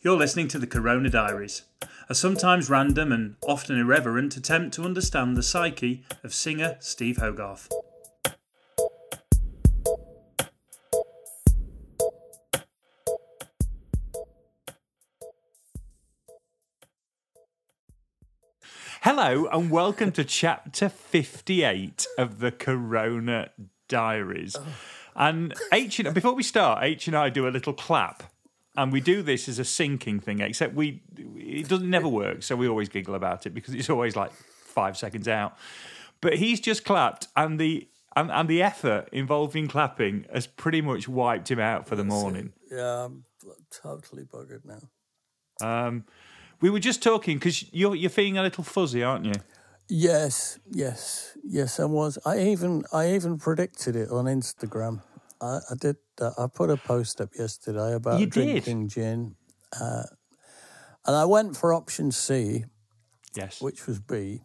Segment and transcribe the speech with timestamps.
[0.00, 1.62] You're listening to the Corona Diaries,
[2.08, 7.68] a sometimes random and often irreverent attempt to understand the psyche of singer Steve Hogarth.
[19.02, 23.50] Hello and welcome to chapter 58 of the Corona
[23.88, 24.54] Diaries.
[25.16, 28.22] And H and before we start, H and I do a little clap.
[28.78, 32.54] And we do this as a syncing thing, except we it doesn't never work, so
[32.54, 35.58] we always giggle about it because it's always like five seconds out.
[36.20, 40.80] But he's just clapped and the and, and the effort involved in clapping has pretty
[40.80, 42.52] much wiped him out for the morning.
[42.70, 43.24] Yeah, I'm
[43.70, 44.80] totally buggered now.
[45.60, 46.04] Um,
[46.60, 49.34] we were just talking because you're you're feeling a little fuzzy, aren't you?
[49.88, 51.80] Yes, yes, yes.
[51.80, 52.18] I was.
[52.24, 55.02] I even I even predicted it on Instagram.
[55.40, 55.96] I, I did.
[56.20, 58.64] Uh, I put a post up yesterday about You did?
[58.64, 59.36] drinking gin,
[59.80, 60.04] uh,
[61.06, 62.64] and I went for option C,
[63.34, 63.60] Yes.
[63.60, 64.40] which was B,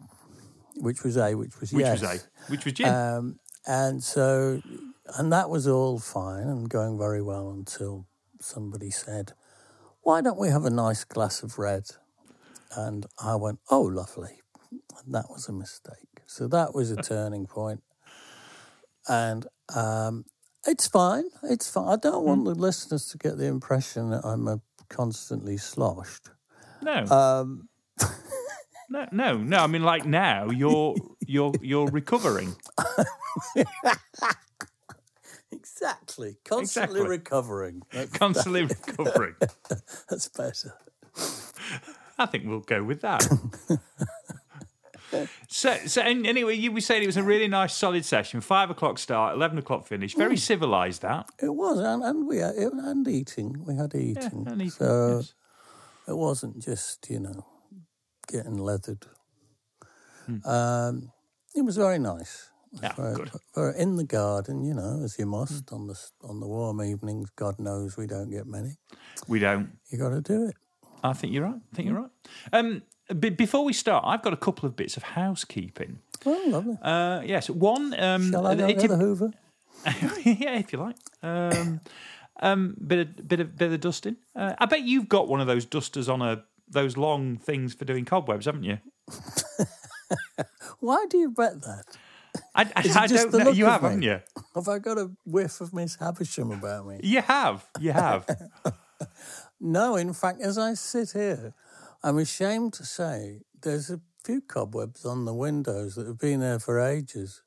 [0.77, 2.01] which was A, which was yes.
[2.01, 2.01] Which yes.
[2.01, 2.51] was A?
[2.51, 2.89] Which was gin?
[2.89, 4.61] Um, and so,
[5.17, 8.05] and that was all fine and going very well until
[8.41, 9.33] somebody said,
[10.01, 11.85] "Why don't we have a nice glass of red?"
[12.75, 16.21] And I went, "Oh, lovely." And that was a mistake.
[16.25, 17.83] So that was a turning point.
[19.07, 20.25] And um,
[20.67, 21.25] it's fine.
[21.43, 21.87] It's fine.
[21.89, 26.29] I don't want the listeners to get the impression that I'm a constantly sloshed.
[26.81, 27.05] no.
[27.07, 27.69] Um,
[28.89, 29.57] No, no, no.
[29.57, 30.93] I mean, like now you're
[31.25, 32.55] you're you're recovering.
[35.51, 36.37] exactly.
[36.45, 37.01] Constantly Exactly.
[37.17, 37.81] recovering.
[37.91, 39.35] That's, constantly recovering.
[40.09, 40.73] that's better.
[42.19, 43.25] I think we'll go with that.
[45.47, 48.41] So, so anyway, you were saying it was a really nice, solid session.
[48.41, 50.15] Five o'clock start, eleven o'clock finish.
[50.15, 51.01] Very civilized.
[51.01, 51.29] That.
[51.41, 53.63] It was, and, and we had, and eating.
[53.65, 54.45] We had eating.
[54.47, 55.33] and eating, so yes.
[56.07, 57.45] it wasn't just you know
[58.27, 59.05] getting leathered.
[60.25, 60.47] Hmm.
[60.47, 61.11] Um,
[61.55, 62.49] it was very nice.
[62.71, 63.31] Was Yeah, very, good.
[63.55, 67.29] very- in the garden, you know, as you must on the on the warm evenings.
[67.35, 68.77] God knows we don't get many.
[69.27, 69.77] We don't.
[69.89, 70.55] You got to do it.
[71.03, 71.55] I think you're right.
[71.71, 72.11] I think you're right.
[72.53, 72.81] Um,
[73.19, 75.99] be- before we start, I've got a couple of bits of housekeeping.
[76.25, 76.77] Oh, lovely.
[76.81, 77.97] Uh, yes, one.
[77.99, 79.31] Um, Shall I go it- the Hoover?
[79.85, 80.95] yeah, if you like.
[81.21, 81.81] Um,
[82.39, 84.15] um, bit of bit of bit of dusting.
[84.35, 87.83] Uh, I bet you've got one of those dusters on a those long things for
[87.85, 88.77] doing cobwebs, haven't you?
[90.79, 91.83] Why do you bet that?
[92.55, 93.51] I, I, I don't know.
[93.51, 93.87] You have, me?
[93.89, 94.19] haven't you?
[94.55, 96.99] Have I got a whiff of Miss Havisham about me?
[97.03, 97.65] You have.
[97.79, 98.25] You have.
[99.65, 101.53] No, in fact, as I sit here,
[102.03, 106.59] I'm ashamed to say there's a few cobwebs on the windows that have been there
[106.59, 107.41] for ages.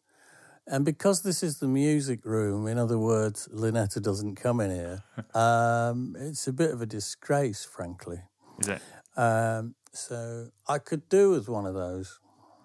[0.66, 5.02] And because this is the music room, in other words, Lynetta doesn't come in here,
[5.34, 8.22] um, it's a bit of a disgrace, frankly.
[8.60, 8.82] Is it
[9.16, 12.18] Um, so I could do with one of those.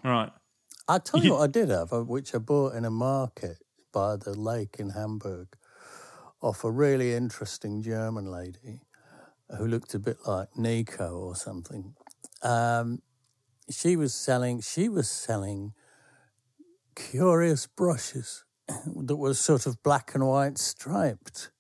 [0.04, 0.32] right?
[0.88, 3.58] I'll tell you what I did have, uh, which I bought in a market
[3.94, 5.48] by the lake in Hamburg
[6.42, 8.80] off a really interesting German lady
[9.58, 11.94] who looked a bit like Nico or something.
[12.42, 13.02] Um,
[13.70, 14.62] she was selling.
[14.62, 15.74] She was selling
[16.96, 18.44] curious brushes
[18.86, 21.52] that were sort of black and white striped,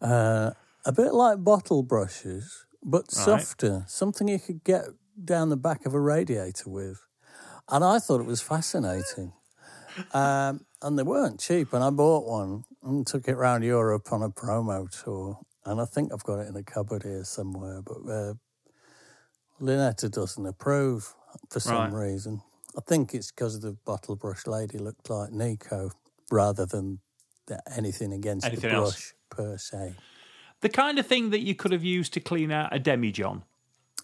[0.00, 0.52] uh,
[0.84, 3.84] a bit like bottle brushes, but softer.
[3.86, 4.84] Something you could get
[5.22, 7.00] down the back of a radiator with.
[7.68, 9.32] And I thought it was fascinating.
[10.12, 11.72] Um, and they weren't cheap.
[11.72, 15.38] And I bought one and took it around Europe on a promo tour.
[15.64, 17.82] And I think I've got it in a cupboard here somewhere.
[17.82, 18.34] But uh,
[19.60, 21.14] Lynetta doesn't approve
[21.50, 22.08] for some Right.
[22.10, 22.42] reason.
[22.76, 25.90] I think it's because the bottle brush lady looked like Nico
[26.30, 27.00] rather than
[27.46, 28.92] the, anything against Anything the else?
[28.92, 29.94] brush per se.
[30.62, 33.42] The kind of thing that you could have used to clean out a demijohn.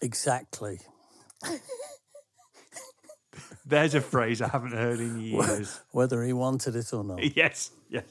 [0.01, 0.79] Exactly.
[3.65, 5.79] There's a phrase I haven't heard in years.
[5.91, 7.23] Whether he wanted it or not.
[7.35, 8.03] yes, yes.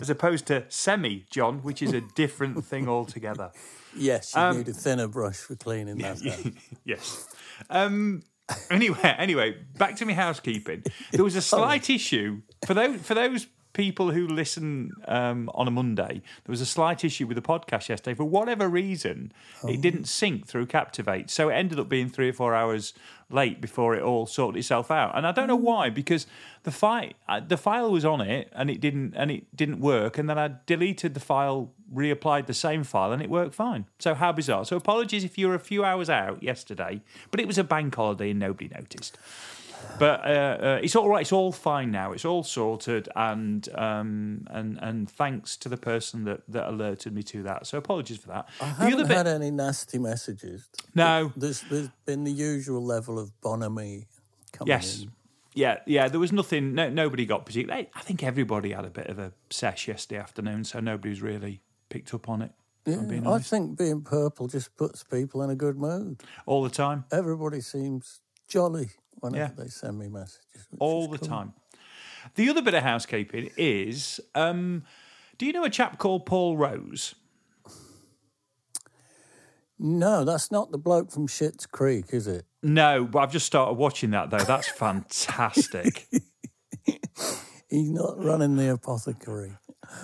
[0.00, 3.52] As opposed to semi John, which is a different thing altogether.
[3.96, 6.18] Yes, you Um, need a thinner brush for cleaning that
[6.84, 7.28] yes.
[7.70, 8.22] Um,
[8.70, 10.82] anyway, anyway, back to my housekeeping.
[11.12, 15.70] There was a slight issue for those for those people who listen um, on a
[15.70, 18.14] Monday, there was a slight issue with the podcast yesterday.
[18.14, 19.32] For whatever reason,
[19.68, 22.94] it didn't sync through Captivate, so it ended up being three or four hours
[23.30, 25.16] late before it all sorted itself out.
[25.16, 26.26] And I don't know why, because
[26.62, 27.10] the file
[27.46, 30.16] the file was on it and it didn't and it didn't work.
[30.16, 33.86] And then I deleted the file, reapplied the same file, and it worked fine.
[33.98, 34.64] So how bizarre!
[34.64, 37.94] So apologies if you were a few hours out yesterday, but it was a bank
[37.94, 39.18] holiday and nobody noticed.
[39.98, 41.20] But uh, uh, it's all right.
[41.22, 42.12] It's all fine now.
[42.12, 47.22] It's all sorted, and um, and and thanks to the person that, that alerted me
[47.24, 47.66] to that.
[47.66, 48.48] So apologies for that.
[48.60, 50.68] I The haven't other bit- had any nasty messages.
[50.94, 54.06] no, There's, there's been the usual level of bonhomie
[54.52, 55.02] coming Yes.
[55.02, 55.10] in.
[55.54, 56.08] Yeah, yeah.
[56.08, 56.74] There was nothing.
[56.74, 57.88] No, nobody got particularly.
[57.94, 62.12] I think everybody had a bit of a sesh yesterday afternoon, so nobody's really picked
[62.12, 62.50] up on it.
[62.86, 66.22] Yeah, I think being purple just puts people in a good mood.
[66.44, 68.90] all the time, Everybody seems jolly
[69.24, 69.64] whenever Yeah.
[69.64, 70.66] they send me messages.
[70.78, 71.28] all the cool.
[71.28, 71.52] time.
[72.36, 74.84] The other bit of housekeeping is: um,
[75.38, 77.14] Do you know a chap called Paul Rose?
[79.78, 82.46] No, that's not the bloke from Schitt's Creek, is it?
[82.62, 84.38] No, but I've just started watching that though.
[84.38, 86.06] That's fantastic.
[87.68, 89.52] He's not running the apothecary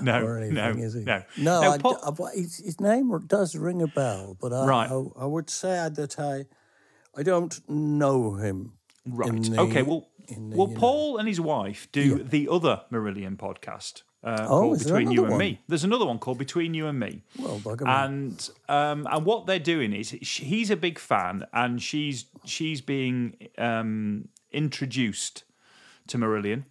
[0.03, 1.01] No, or anything, no, is he?
[1.05, 1.61] no, no.
[1.61, 4.91] No, I, Paul- I- his, his name does ring a bell, but I, Right.
[4.91, 6.47] I, I would say that I,
[7.17, 8.73] I don't know him.
[9.15, 9.43] Right.
[9.43, 9.83] the- okay.
[9.83, 14.37] Well, the, well, you know- Paul and his wife do the other Marillion podcast uh,
[14.43, 15.39] Oh, called Between You and one?
[15.39, 15.61] Me.
[15.67, 17.23] There's another one called Between You and Me.
[17.39, 21.81] Well, bugger and um, and what they're doing is sh- he's a big fan, and
[21.83, 25.45] she's she's being um, introduced
[26.09, 26.65] to Marillion.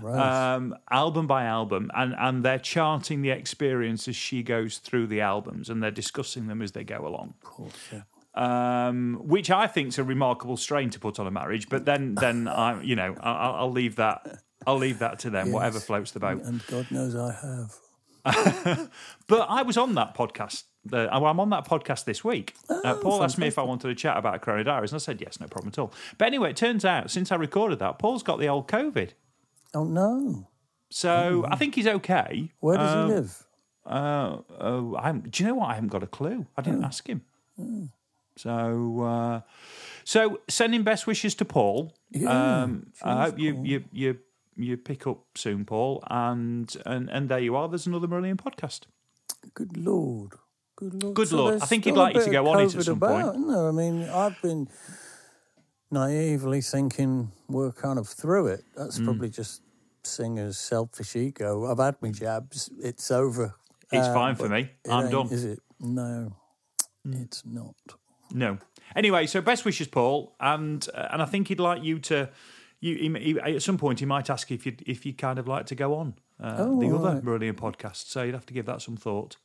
[0.00, 0.54] Right.
[0.54, 5.20] Um, album by album, and, and they're charting the experience as she goes through the
[5.20, 7.34] albums, and they're discussing them as they go along.
[7.42, 8.02] Of course, yeah.
[8.34, 12.14] Um, which I think is a remarkable strain to put on a marriage, but then
[12.14, 16.12] then I you know I'll, I'll leave that I'll leave that to them, whatever floats
[16.12, 16.42] the boat.
[16.44, 17.76] And God knows I have.
[19.26, 20.64] But I was on that podcast.
[20.84, 22.54] The, I'm on that podcast this week.
[22.68, 25.02] uh, Oh, Paul asked me if I wanted to chat about Corona Diaries, and I
[25.02, 25.92] said yes, no problem at all.
[26.18, 29.10] But anyway, it turns out since I recorded that, Paul's got the old COVID.
[29.74, 30.48] Oh no!
[30.90, 32.50] So I think he's okay.
[32.60, 33.46] Where does Um, he live?
[33.86, 35.70] Uh, oh, I haven't- do you know what?
[35.70, 36.46] I haven't got a clue.
[36.56, 36.64] I Oh.
[36.64, 37.22] didn't ask him.
[38.36, 39.40] So, uh,
[40.04, 41.94] so sending best wishes to Paul.
[42.10, 44.18] Yeah, um, I hope you, you you
[44.56, 46.02] you pick up soon, Paul.
[46.10, 47.68] And and and there you are.
[47.68, 48.82] There's another Marillion podcast.
[49.54, 50.32] Good lord.
[50.76, 51.14] Good lord.
[51.14, 51.52] Good lord.
[51.52, 53.44] there's I think he'd like you to go on it at some about, point.
[53.46, 53.54] isn't?
[53.54, 54.68] I mean, I've been
[55.90, 58.64] naively thinking we're kind of through it.
[58.76, 59.04] That's Mm.
[59.04, 59.62] probably just
[60.04, 61.70] Singer's selfish ego.
[61.70, 62.70] I've had my jabs.
[62.80, 63.54] It's over.
[63.92, 64.70] It's Uh, fine for me.
[64.88, 65.28] I'm done.
[65.28, 65.32] Mm.
[65.32, 65.60] Is it?
[65.80, 66.32] No,
[67.04, 67.74] it's not.
[68.32, 68.58] No.
[68.96, 72.28] Anyway, so best wishes, Paul, and uh, and I think he'd like you to.
[72.80, 75.46] You he, he- at some point he might ask if you if you kind of
[75.46, 77.24] like to go on uh, Oh, the other right.
[77.24, 78.08] Marillion podcast.
[78.08, 79.36] So you'd have to give that some thought.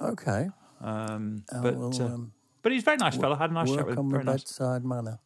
[0.00, 0.48] Okay.
[0.80, 2.32] Um, I but uh, um,
[2.62, 3.36] but he's a very nice fellow.
[3.36, 4.10] Had a nice chat with him.
[4.10, 4.42] Very nice.
[4.42, 5.18] bedside manner.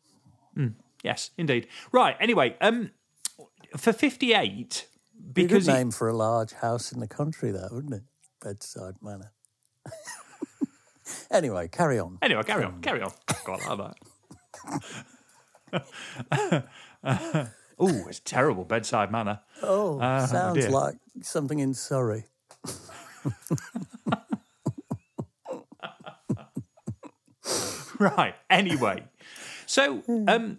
[1.03, 1.69] Yes, indeed.
[1.93, 2.17] Right.
[2.21, 2.91] Anyway, um,
[3.77, 4.87] for fifty eight,
[5.33, 7.93] Be a good because he- name for a large house in the country, that wouldn't
[7.95, 8.03] it?
[8.43, 9.33] Bedside manor.
[11.31, 12.19] anyway, carry on.
[12.23, 13.11] anyway, carry on, carry on.
[13.45, 13.95] Quite like
[15.73, 16.65] that.
[17.79, 19.41] oh, it's terrible bedside manner.
[19.63, 20.71] Oh, Ah, sounds dear.
[20.71, 22.25] like something in Surrey.
[27.99, 28.35] Right.
[28.51, 29.05] Anyway,
[29.65, 30.59] so um,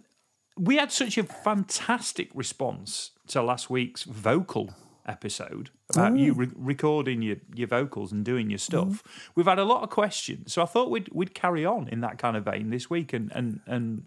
[0.58, 4.70] we had such a fantastic response to last week's vocal
[5.06, 9.02] episode about you re- recording your, your vocals and doing your stuff.
[9.34, 12.18] We've had a lot of questions, so I thought we'd we'd carry on in that
[12.18, 14.06] kind of vein this week and and and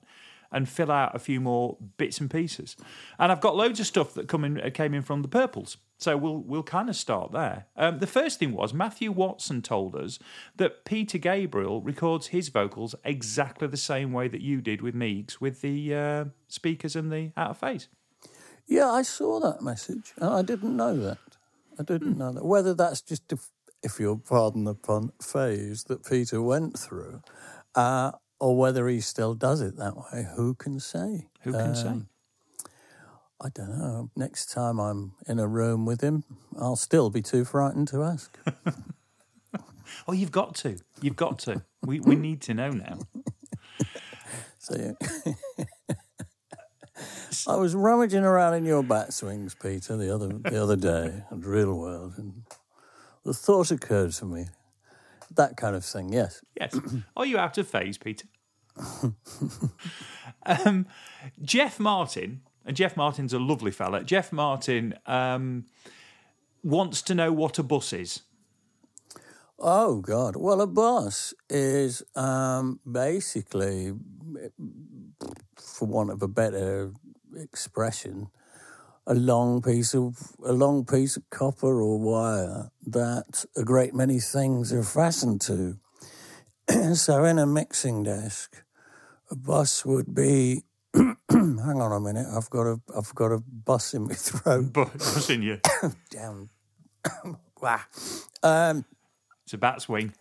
[0.51, 2.75] and fill out a few more bits and pieces.
[3.17, 5.77] And I've got loads of stuff that come in uh, came in from the purples.
[5.97, 7.67] So we'll we'll kind of start there.
[7.77, 10.19] Um, the first thing was Matthew Watson told us
[10.55, 15.39] that Peter Gabriel records his vocals exactly the same way that you did with Meigs
[15.39, 17.87] with the uh, speakers and the out of phase.
[18.67, 20.13] Yeah, I saw that message.
[20.17, 21.17] and I didn't know that.
[21.81, 22.45] I didn't know that.
[22.45, 23.49] Whether that's just, if,
[23.81, 27.23] if you'll pardon the pun, phase that Peter went through,
[27.73, 31.27] uh, or whether he still does it that way, who can say?
[31.41, 31.89] Who can say?
[31.89, 32.09] Um,
[33.43, 34.11] I don't know.
[34.15, 36.23] Next time I'm in a room with him,
[36.59, 38.37] I'll still be too frightened to ask.
[40.07, 40.77] Oh, you've got to.
[41.01, 41.63] You've got to.
[41.85, 42.97] we we need to know now.
[44.57, 45.33] So yeah.
[47.47, 51.45] I was rummaging around in your bat swings, Peter, the other the other day at
[51.45, 52.43] Real World, and
[53.23, 54.47] the thought occurred to me.
[55.35, 56.43] That kind of thing, yes.
[56.59, 56.77] Yes.
[57.15, 58.27] Are you out of phase, Peter?
[60.45, 60.87] um,
[61.41, 64.03] Jeff Martin, and Jeff Martin's a lovely fella.
[64.03, 65.65] Jeff Martin um,
[66.63, 68.21] wants to know what a bus is.
[69.57, 70.35] Oh God!
[70.35, 73.93] Well, a bus is um, basically,
[75.55, 76.91] for want of a better
[77.35, 78.27] expression,
[79.07, 84.19] a long piece of a long piece of copper or wire that a great many
[84.19, 85.77] things are fastened to.
[86.95, 88.63] so, in a mixing desk,
[89.29, 90.63] a bus would be.
[90.93, 92.27] hang on a minute!
[92.35, 94.73] I've got a I've got a bus in my throat.
[94.73, 95.59] Bus in you.
[96.09, 96.49] Damn.
[98.43, 98.85] Um,
[99.43, 100.13] It's a bat's wing.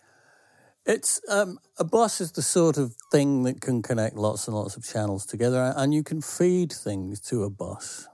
[0.91, 4.75] It's um, a bus is the sort of thing that can connect lots and lots
[4.75, 8.09] of channels together, and you can feed things to a bus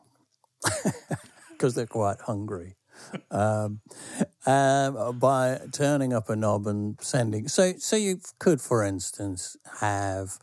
[1.52, 2.76] because they're quite hungry.
[3.30, 3.80] Um,
[4.45, 10.38] um, by turning up a knob and sending, so so you could, for instance, have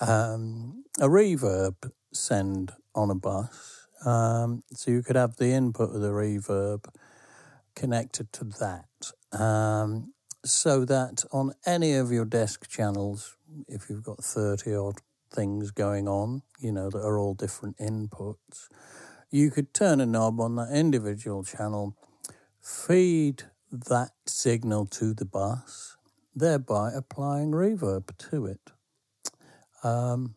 [0.00, 3.86] um, a reverb send on a bus.
[4.02, 6.86] Um, so you could have the input of the reverb
[7.74, 9.38] connected to that.
[9.38, 10.14] Um,
[10.50, 13.36] so that on any of your desk channels,
[13.68, 15.00] if you've got 30 odd
[15.30, 18.68] things going on, you know, that are all different inputs,
[19.30, 21.96] you could turn a knob on that individual channel,
[22.62, 25.96] feed that signal to the bus,
[26.34, 28.72] thereby applying reverb to it.
[29.82, 30.36] Um,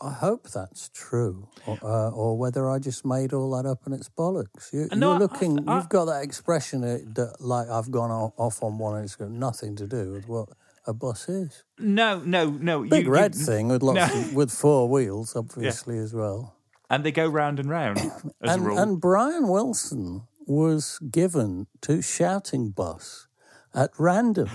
[0.00, 3.94] I hope that's true, or, uh, or whether I just made all that up and
[3.94, 4.72] it's bollocks.
[4.72, 8.62] You, No, you're I- looking, I- you've got that expression that, like I've gone off
[8.62, 10.48] on one and it's got nothing to do with what
[10.86, 11.64] a bus is.
[11.78, 12.82] No, no, no.
[12.84, 14.20] Big you- red you- thing with lots No.
[14.20, 16.54] of, with four wheels, obviously as well.
[16.90, 17.98] And they go round and round
[18.42, 23.26] And, and Brian Wilson was given to shouting bus
[23.74, 24.50] at random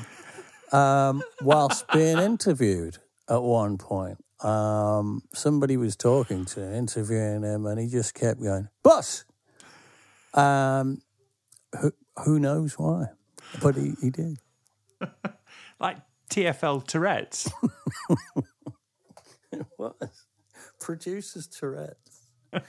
[0.72, 4.24] um, whilst being interviewed at one point.
[4.42, 9.26] Um, somebody was talking to interviewing him, and he just kept going, bus!
[10.34, 11.02] Um,
[11.80, 11.92] who,
[12.24, 13.08] who knows why?
[13.62, 14.38] But he, he did.
[15.80, 15.98] like
[16.30, 17.52] TFL Tourette's.
[19.78, 19.96] What?
[20.80, 22.22] Producers Tourette's.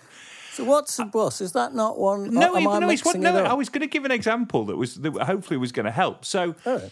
[0.52, 1.40] So what's a bus?
[1.40, 2.34] Is that not one?
[2.34, 3.36] no, am it- I no, it's mixing no.
[3.38, 3.46] it?
[3.46, 6.24] I was going to give an example that was that hopefully was going to help.
[6.24, 6.90] So Oh.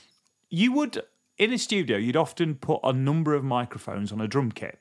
[0.49, 1.02] you would
[1.38, 4.78] in a studio, you'd often put a number of microphones on a drum kit.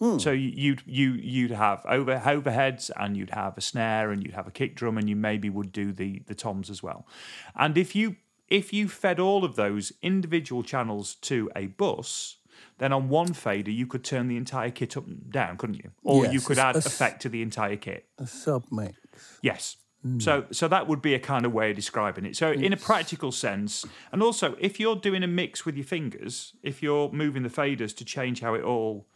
[0.00, 0.18] Hmm.
[0.18, 4.34] So you- you'd you you'd have over overheads and you'd have a snare and you'd
[4.34, 7.06] have a kick drum and you maybe would do the the toms as well.
[7.54, 8.16] And if you
[8.48, 12.38] if you fed all of those individual channels to a bus,
[12.78, 15.90] then on one fader you could turn the entire kit up and down, couldn't you?
[16.02, 18.08] Or Yes, you could add effect to the entire kit.
[18.18, 18.94] A submix.
[19.42, 19.76] Yes.
[20.06, 20.22] Mm.
[20.22, 22.36] So so that would be a kind of way of describing it.
[22.36, 26.54] So in a practical sense, and also if you're doing a mix with your fingers,
[26.62, 29.06] if you're moving the faders to change how it all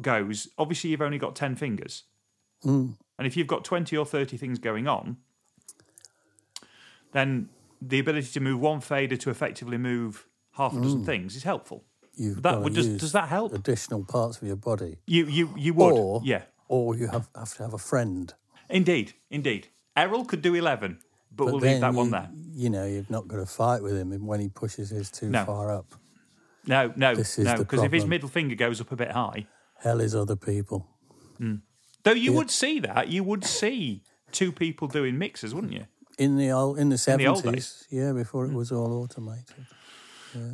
[0.00, 2.04] goes, obviously you've only got 10 fingers.
[2.64, 2.96] Mm.
[3.18, 5.18] And if you've got 20 or 30 things going on,
[7.12, 7.48] then
[7.80, 11.06] the ability to move one fader to effectively move half a dozen mm.
[11.06, 11.84] things is helpful.
[12.14, 13.52] You've That would does, does that help?
[13.54, 15.92] additional parts of your body, You you you would.
[15.92, 16.42] Or- yeah.
[16.68, 18.34] or you have, have to have a friend.
[18.68, 19.68] Indeed, indeed.
[20.00, 20.98] Errol could do 11,
[21.30, 22.30] but, But we'll leave that one there.
[22.54, 25.44] You know, you've not got to fight with him when he pushes his too No.
[25.44, 25.94] far up.
[26.66, 29.46] No, no, This is no, because if his middle finger goes up a bit high,
[29.78, 30.86] Hell is other people.
[31.38, 31.56] Hmm.
[32.02, 35.86] though you would see that, you would see two people doing mixes, wouldn't you?
[36.18, 38.56] In the old in the seventies, yeah, before it hmm.
[38.56, 39.66] was all automated.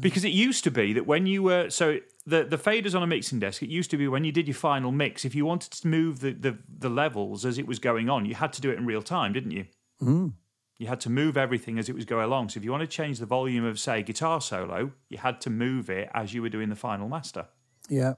[0.00, 3.06] Because it used to be that when you were so the the faders on a
[3.06, 5.72] mixing desk, it used to be when you did your final mix, if you wanted
[5.72, 8.70] to move the the, the levels as it was going on, you had to do
[8.70, 9.66] it in real time, didn't you?
[10.02, 10.32] Mm.
[10.78, 12.50] You had to move everything as it was going along.
[12.50, 15.50] So if you want to change the volume of say guitar solo, you had to
[15.50, 17.46] move it as you were doing the final master.
[17.88, 18.14] Yeah,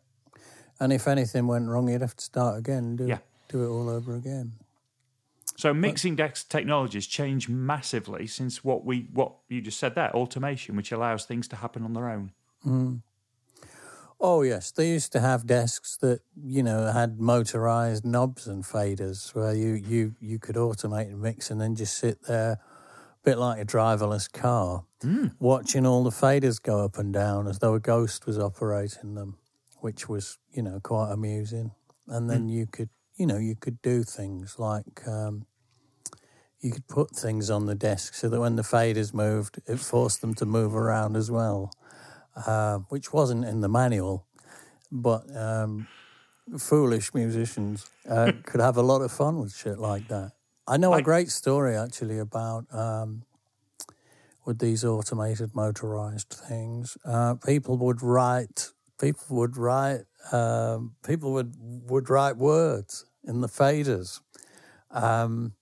[0.80, 3.18] and if anything went wrong, you'd have to start again, do Yeah.
[3.48, 4.54] do it all over again.
[5.58, 10.76] So mixing desk technologies changed massively since what we what you just said there, automation,
[10.76, 12.30] which allows things to happen on their own.
[12.62, 12.94] Hmm.
[14.20, 19.34] Oh yes, they used to have desks that you know had motorized knobs and faders
[19.34, 22.58] where you you you could automate and mix and then just sit there, a
[23.24, 25.26] bit like a driverless car, hmm.
[25.40, 29.38] watching all the faders go up and down as though a ghost was operating them,
[29.80, 31.72] which was you know quite amusing.
[32.06, 32.48] And then hmm.
[32.48, 35.06] you could you know you could do things like.
[35.06, 35.46] Um,
[36.60, 40.22] you could put things on the desk so that when the faders moved, it forced
[40.22, 41.70] them to move around as well
[42.46, 44.26] uh, which wasn't in the manual,
[44.90, 45.88] but um,
[46.58, 50.32] foolish musicians uh, could have a lot of fun with shit like that.
[50.66, 53.24] I know a great story actually about um,
[54.44, 56.98] with these automated motorized things.
[57.04, 58.70] Uh, people would write,
[59.00, 64.20] people would write, um, people would would write words in the faders.
[64.90, 65.52] Um,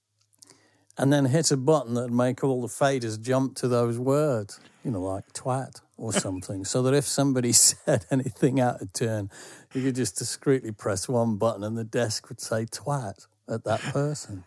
[0.96, 4.90] and then hit a button that'd make all the faders jump to those words, you
[4.90, 9.30] know, like twat or something, so that if somebody said anything out of turn,
[9.74, 13.80] you could just discreetly press one button and the desk would say twat at that
[13.80, 14.44] person.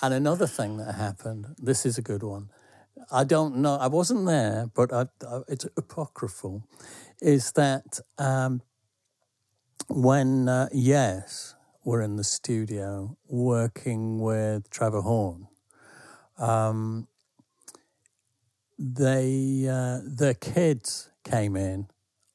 [0.00, 2.50] And another thing that happened, this is a good one.
[3.10, 6.64] I don't know, I wasn't there, but I, I, it's apocryphal,
[7.20, 8.62] is that um,
[9.88, 15.48] when uh, Yes were in the studio working with Trevor Horn,
[16.38, 17.08] um,
[18.78, 21.88] they uh, kids came in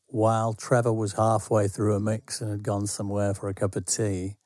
[0.08, 3.86] while Trevor was halfway through a mix and had gone somewhere for a cup of
[3.86, 4.38] tea,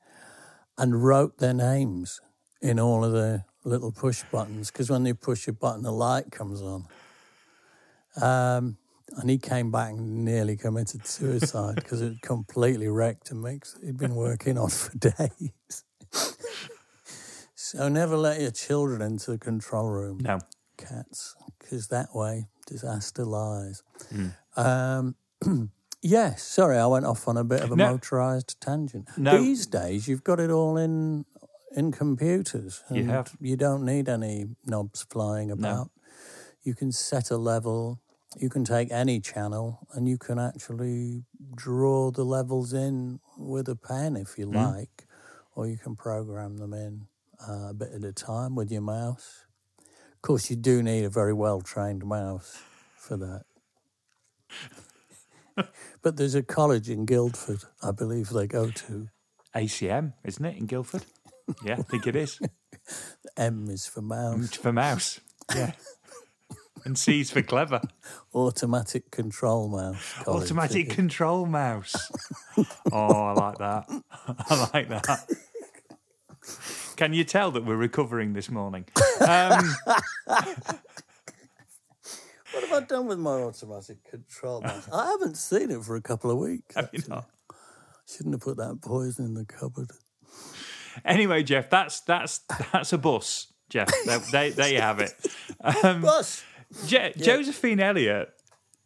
[0.76, 2.20] and wrote their names
[2.60, 6.30] in all of the little push buttons because when you push a button, the light
[6.30, 6.86] comes on.
[8.20, 8.76] Um,
[9.16, 13.98] and he came back and nearly committed suicide because it completely wrecked a mix he'd
[13.98, 15.84] been working on for days.
[17.54, 20.38] so never let your children into the control room, No.
[20.76, 23.82] cats, because that way disaster lies.
[24.56, 25.14] Um,
[26.02, 27.96] yes, sorry, I went off on a bit of a No.
[27.98, 29.08] motorised tangent.
[29.16, 29.38] No.
[29.38, 31.24] These days, you've got it all in
[31.74, 32.82] in computers.
[32.90, 33.34] You have.
[33.40, 35.90] You don't need any knobs flying about.
[36.62, 37.98] You can set a level.
[38.36, 41.24] You can take any channel and you can actually
[41.54, 45.06] draw the levels in with a pen if you like,
[45.54, 47.06] or you can program them in
[47.46, 49.44] uh, a bit at a time with your mouse.
[50.14, 52.62] Of course, you do need a very well trained mouse
[52.96, 53.44] for that.
[56.02, 59.08] but there's a college in Guildford, I believe they go to.
[59.54, 61.04] ACM, isn't it, in Guildford?
[61.62, 62.40] Yeah, I think it is.
[63.36, 64.54] M is for mouse.
[64.56, 65.20] for mouse.
[65.54, 65.72] Yeah.
[66.84, 67.80] and C's for clever.
[68.34, 70.14] Automatic control mouse.
[70.26, 72.10] Automatic control mouse.
[72.90, 73.84] Oh, I like that.
[74.50, 75.26] I like that.
[76.96, 78.84] Can you tell that we're recovering this morning?
[79.20, 79.74] Um,
[82.52, 84.86] What have I done with my automatic control mouse?
[84.92, 86.74] I haven't seen it for a couple of weeks.
[86.76, 87.26] Have you not?
[88.06, 89.90] Shouldn't have put that poison in the cupboard.
[91.02, 93.54] anyway, Jeff, that's that's that's a bus.
[93.70, 95.12] Jeff, there, there, there you have it.
[95.82, 96.44] Um, Bus.
[96.86, 98.32] Je- Josephine Elliott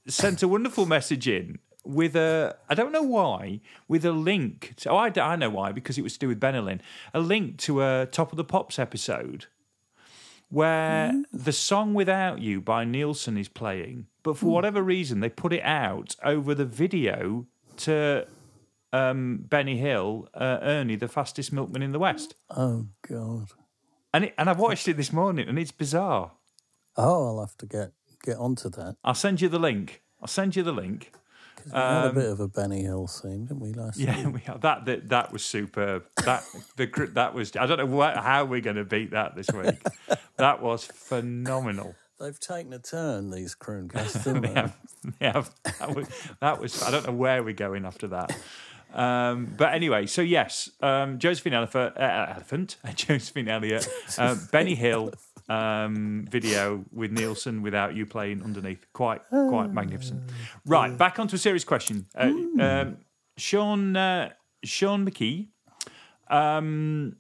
[0.07, 4.75] sent a wonderful message in with a I don't know why with a link.
[4.79, 6.81] To, oh, I, I know why because it was to do with Benny Hill.
[7.15, 9.47] A link to a Top of the Pops episode
[10.49, 15.53] where the song "Without You" by Nilsson is playing, but for whatever reason they put
[15.53, 17.47] it out over the video
[17.79, 18.27] to
[18.93, 22.35] um, Benny Hill, uh, Ernie, the fastest milkman in the West.
[22.51, 23.49] Oh God.
[24.15, 26.33] And it, and I've watched it this morning, and it's bizarre.
[26.97, 27.93] Oh, I'll have to get
[28.25, 28.97] get onto that.
[29.05, 30.03] I'll send you the link.
[30.21, 31.13] I'll send you the link.
[31.65, 34.41] we had a bit of a Benny Hill scene, didn't we, last Um, Yeah, we
[34.41, 34.61] have.
[34.63, 36.05] that that that was superb.
[36.25, 36.45] That
[36.77, 37.57] the that was.
[37.57, 39.83] I don't know what, how we're going to beat that this week.
[40.37, 41.95] that was phenomenal.
[42.19, 44.53] They've taken a turn, these crooncasts, haven't they?
[44.53, 44.71] Yeah,
[45.21, 45.45] yeah.
[45.79, 46.09] That was,
[46.41, 46.83] that was.
[46.83, 48.35] I don't know where we're going after that.
[48.97, 53.87] Um, but anyway, so yes, um, Josephine Elephant, uh, Elephant, Josephine Elliott,
[54.19, 55.13] uh, Benny Hill
[55.51, 58.87] um, video with Nilsson without you playing underneath.
[58.95, 60.23] Quite, quite magnificent.
[60.65, 62.07] Right, back onto a serious question.
[62.17, 62.97] Uh, um,
[63.37, 64.31] Sean, uh,
[64.65, 65.49] Sean McKee,
[66.29, 67.17] um,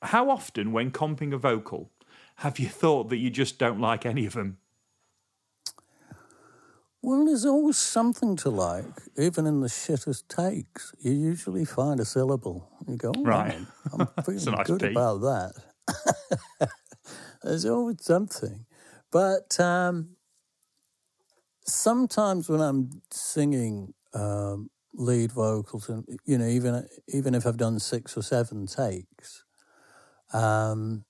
[0.00, 1.92] how often, when comping a vocal,
[2.36, 4.56] have you thought that you just don't like any of them?
[7.02, 8.84] Well, there's always something to like,
[9.18, 10.94] even in the shittest takes.
[11.00, 12.70] You usually find a syllable.
[12.86, 13.58] You go, oh, Right.
[13.92, 16.68] I'm feeling nice good about that.
[17.42, 18.66] there's always something.
[19.10, 20.16] But um,
[21.66, 27.78] sometimes when I'm singing um, lead vocals, and you know, even even if I've done
[27.78, 29.44] six or seven takes,
[30.32, 31.04] um,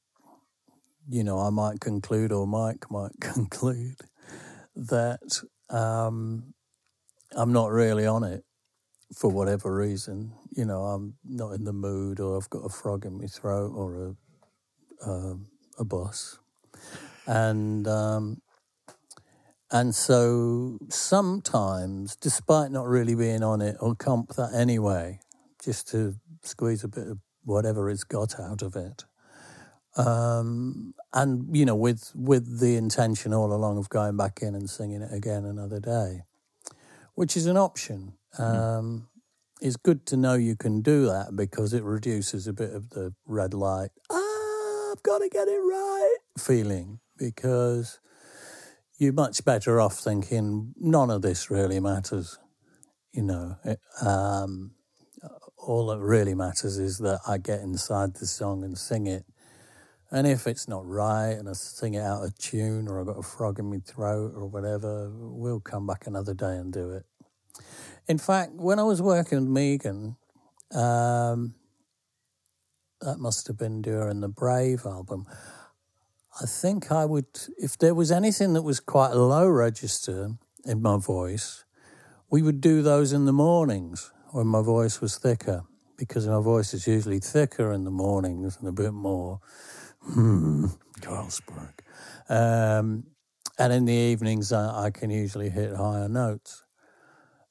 [1.09, 4.01] you know, I might conclude, or Mike might conclude
[4.75, 6.55] that um,
[7.35, 8.45] I'm not really on it
[9.15, 10.33] for whatever reason.
[10.53, 13.73] You know, I'm not in the mood, or I've got a frog in my throat,
[13.75, 14.15] or
[15.05, 15.47] a um,
[15.79, 16.39] a bus,
[17.27, 18.41] and um,
[19.71, 25.21] and so sometimes, despite not really being on it, I'll comp that anyway,
[25.65, 29.05] just to squeeze a bit of whatever it's got out of it
[29.97, 34.69] um, and you know, with with the intention all along of going back in and
[34.71, 36.23] singing it again another day,
[37.15, 38.15] which is an option.
[38.39, 39.09] Um,
[39.61, 43.15] It's good to know you can do that because it reduces a bit of the
[43.27, 43.91] red light.
[44.11, 48.01] Ah, I've got to get it right feeling because
[48.99, 52.39] you're much better off thinking none of this really matters.
[53.13, 54.73] You know, it, um,
[55.57, 59.25] all that really matters is that I get inside the song and sing it
[60.13, 63.19] And if it's not right and I sing it out of tune or I've got
[63.19, 67.07] a frog in my throat or whatever, we'll come back another day and do it.
[68.07, 70.17] In fact, when I was working with Meegan,
[70.75, 71.55] um,
[73.01, 75.27] that must have been during the Brave album.
[76.41, 80.33] I think I would, if there was anything that was quite low register
[80.67, 81.65] in my voice,
[82.31, 85.65] we would do those in the mornings when my voice was thicker,
[85.97, 89.41] because my voice is usually thicker in the mornings and a bit more,
[90.05, 90.67] hmm,
[91.01, 91.73] Carlsberg.
[92.29, 93.05] Um,
[93.59, 96.65] and in the evenings, I, I can usually hit higher notes.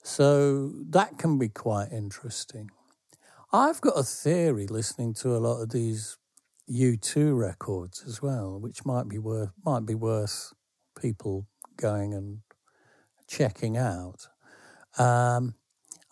[0.04, 2.72] So that can be quite interesting.
[3.54, 6.18] I've got a theory listening to a lot of these
[6.70, 10.54] U2 records as well, which might be worth might be worth
[11.00, 12.40] people going and
[13.28, 14.28] checking out.
[14.98, 15.56] Um,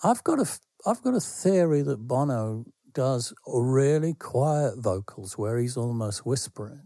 [0.04, 0.48] I've got a
[0.86, 6.82] I've got a theory that Bono does really quiet vocals where he's almost whispering,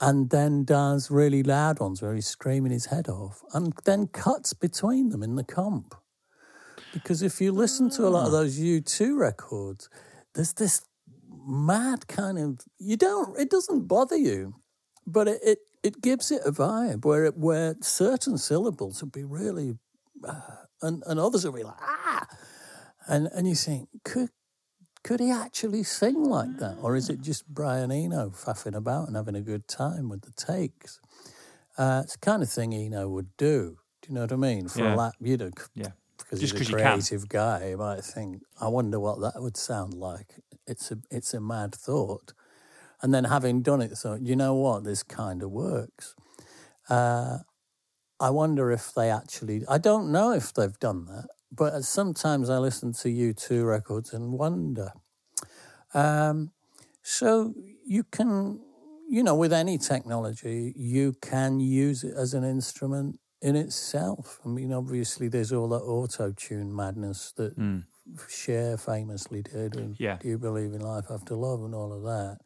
[0.00, 4.54] and then does really loud ones where he's screaming his head off, and then cuts
[4.54, 5.94] between them in the comp.
[6.92, 9.88] Because if you listen to a lot of those U2 records,
[10.34, 10.82] there's this
[11.46, 14.54] mad kind of you don't it doesn't bother you,
[15.06, 19.24] but it it, it gives it a vibe where it, where certain syllables would be
[19.24, 19.74] really
[20.26, 20.40] uh,
[20.82, 22.26] and and others will be like ah,
[23.08, 24.30] and and you think could
[25.02, 29.16] could he actually sing like that, or is it just Brian Eno faffing about and
[29.16, 31.00] having a good time with the takes?
[31.78, 33.78] Uh, it's the kind of thing Eno would do.
[34.02, 34.68] Do you know what I mean?
[34.68, 34.92] For Yeah.
[34.92, 35.92] a lap, you know, Yeah.
[36.18, 39.56] because Just he's a you creative guy, he might think, I wonder what that would
[39.56, 40.40] sound like.
[40.66, 42.32] It's a it's a mad thought.
[43.02, 46.14] And then having done it, thought, you know what, this kind of works.
[46.88, 47.38] Uh,
[48.20, 52.58] I wonder if they actually, I don't know if they've done that, but sometimes I
[52.58, 54.92] listen to U2 records and wonder.
[55.94, 56.52] Um,
[57.02, 58.60] so you can,
[59.08, 64.38] you know, with any technology, you can use it as an instrument in itself.
[64.44, 67.56] I mean, obviously, there's all that auto tune madness that
[68.28, 70.18] Cher famously did, and Yeah.
[70.20, 72.38] Do You Believe in Life After Love, and all of that,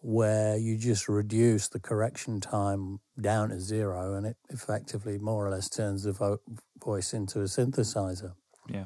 [0.00, 5.50] where you just reduce the correction time down to zero, and it effectively more or
[5.50, 6.40] less turns the vo-
[6.82, 8.34] voice into a synthesizer.
[8.68, 8.84] Yeah.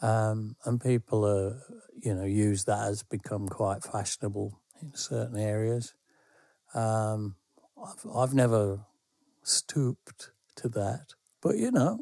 [0.00, 1.60] Um, and people are,
[2.02, 5.94] you know, use that as become quite fashionable in certain areas.
[6.74, 7.36] Um,
[7.82, 8.80] I've, I've never
[9.44, 12.00] stooped to that, but you know,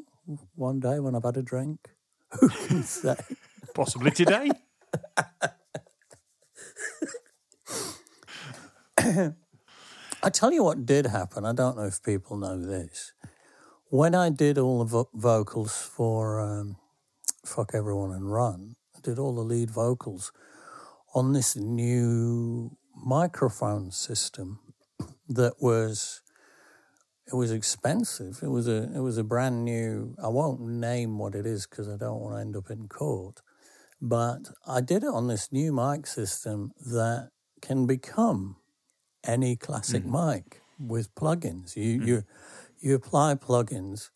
[0.55, 1.89] one day when I've had a drink,
[2.39, 3.17] who can say?
[3.75, 4.49] Possibly today.
[10.23, 11.45] I tell you what did happen.
[11.45, 13.13] I don't know if people know this.
[13.89, 16.77] When I did all the vo- vocals for um,
[17.45, 20.31] "Fuck Everyone and Run," I did all the lead vocals
[21.13, 24.59] on this new microphone system
[25.29, 26.21] that was
[27.27, 28.39] it was expensive.
[28.41, 30.15] It was a it was a brand new.
[30.21, 33.41] I won't name what it is because I don't want to end up in court.
[34.01, 37.29] But I did it on this new mic system that
[37.61, 38.55] can become
[39.25, 40.31] any classic mm-hmm.
[40.33, 41.75] mic with plugins.
[41.75, 42.07] You mm-hmm.
[42.07, 42.23] you
[42.79, 44.09] you apply plugins,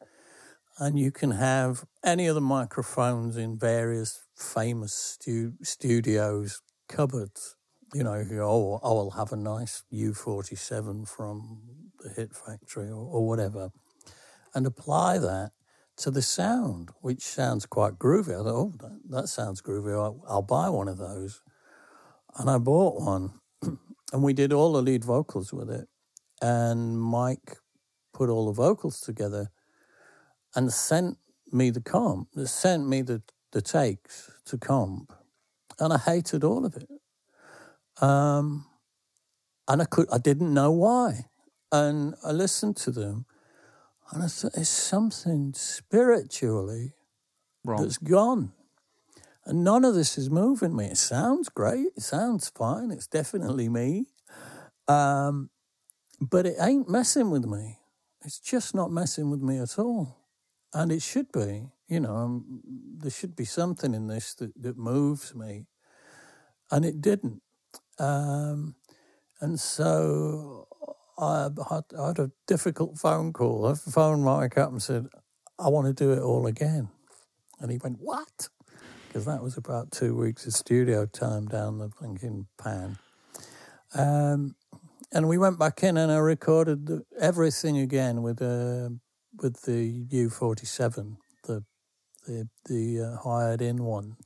[0.79, 7.55] and you can have any of the microphones in various famous stu- studios cupboards.
[7.93, 11.61] You know, you go, oh, oh, I'll have a nice U47 from
[11.99, 13.69] the Hit Factory or, or whatever,
[14.53, 15.51] and apply that
[15.97, 18.33] to the sound, which sounds quite groovy.
[18.33, 19.93] I thought, oh, that, that sounds groovy.
[19.93, 21.41] I'll, I'll buy one of those.
[22.37, 23.39] And I bought one,
[24.15, 25.89] and we did all the lead vocals with it.
[26.41, 27.57] And Mike
[28.13, 29.51] put all the vocals together
[30.55, 31.17] and sent
[31.51, 35.11] me the comp, sent me the, the takes to comp.
[35.81, 36.87] And I hated all of it.
[38.01, 38.65] Um,
[39.67, 41.25] and I could, I didn't know why.
[41.73, 43.25] And I listened to them,
[44.13, 46.93] and I thought, there's something spiritually
[47.65, 47.81] Wrong.
[47.81, 48.53] that's gone.
[49.45, 50.85] And none of this is moving me.
[50.85, 51.87] It sounds great.
[51.95, 52.89] It sounds fine.
[52.91, 54.07] It's definitely me.
[54.87, 55.49] Um,
[56.19, 57.79] but it ain't messing with me.
[58.23, 60.17] It's just not messing with me at all.
[60.73, 61.69] And it should be.
[61.87, 62.61] You know, um,
[62.97, 65.67] there should be something in this that, that moves me.
[66.71, 67.43] And it didn't.
[67.99, 68.75] Um,
[69.39, 70.67] and so
[71.19, 73.67] I had, I had a difficult phone call.
[73.67, 75.07] I phoned Mike up and said,
[75.59, 76.89] I want to do it all again.
[77.59, 78.49] And he went, What?
[79.15, 82.97] Because that was about two weeks of studio time down the blinking pan.
[83.93, 84.57] Um,
[85.13, 88.89] and we went back in and I recorded the, everything again with uh,
[89.41, 91.63] with the U47, the
[92.27, 94.17] the the uh, hired in one,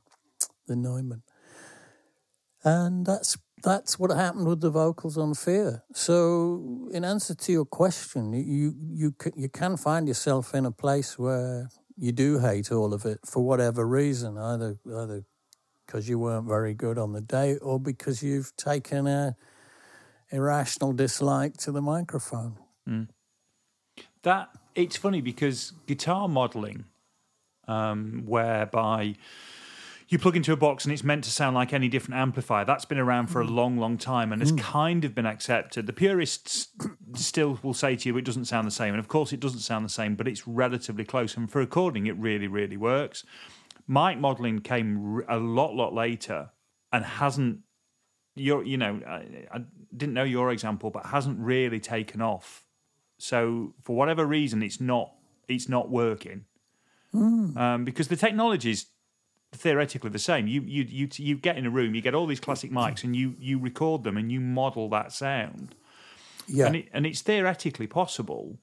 [0.66, 1.22] the Neumann.
[2.64, 5.84] And that's that's what happened with the vocals on Fear.
[5.94, 11.16] So, in answer to your question, you you you can find yourself in a place
[11.16, 15.24] where you do hate all of it for whatever reason, either either
[15.86, 19.36] because you weren't very good on the day or because you've taken a
[20.30, 22.56] irrational dislike to the microphone.
[24.22, 26.84] That it's funny because guitar modeling,
[27.68, 29.16] um, whereby
[30.12, 32.84] you plug into a box and it's meant to sound like any different amplifier, that's
[32.84, 33.54] been around for a mm.
[33.54, 34.58] long, long time and has mm.
[34.58, 35.86] kind of been accepted.
[35.86, 36.68] The purists
[37.14, 39.60] still will say to you it doesn't sound the same, and of course it doesn't
[39.60, 41.36] sound the same, but it's relatively close.
[41.36, 43.24] And for recording, it really, really works.
[43.86, 46.50] Mic modeling came a lot, lot later
[46.92, 47.60] and hasn't.
[48.36, 52.64] Your, you know, I, I didn't know your example, but hasn't really taken off
[53.20, 55.12] so for whatever reason, it's not
[55.46, 56.46] it's not working
[57.14, 57.56] mm.
[57.56, 58.86] um, because the technology is
[59.52, 60.46] theoretically the same.
[60.46, 63.14] You you you you get in a room, you get all these classic mics, and
[63.14, 65.74] you you record them and you model that sound,
[66.46, 68.58] Yeah, and it, and it's theoretically possible.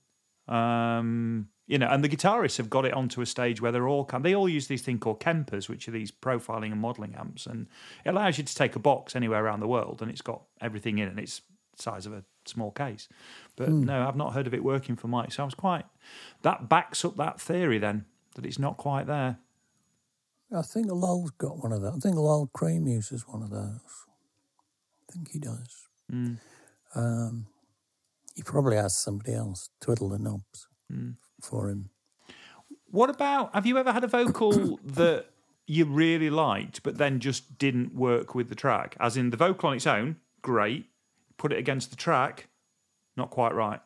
[0.48, 4.10] Um, you know, and the guitarists have got it onto a stage where they're all
[4.22, 7.68] they all use these thing called Kempers, which are these profiling and modeling amps, and
[8.06, 11.00] it allows you to take a box anywhere around the world, and it's got everything
[11.00, 11.42] in, and it's
[11.76, 13.10] the size of a small case.
[13.58, 15.34] But no, I've not heard of it working for mics.
[15.34, 15.86] So I was quite
[16.44, 19.40] that backs up that theory then that it's not quite there.
[20.56, 21.96] I think Lowell's got one of those.
[21.96, 24.06] I think Lowell Cream uses one of those.
[25.10, 25.88] I think he does.
[26.96, 27.48] Um,
[28.36, 30.68] he probably has somebody else twiddle the knobs
[31.42, 31.90] for him.
[32.90, 35.26] What about have you ever had a vocal that
[35.66, 38.96] you really liked but then just didn't work with the track?
[39.00, 40.86] As in the vocal on its own, great.
[41.38, 42.48] Put it against the track,
[43.16, 43.82] not quite right.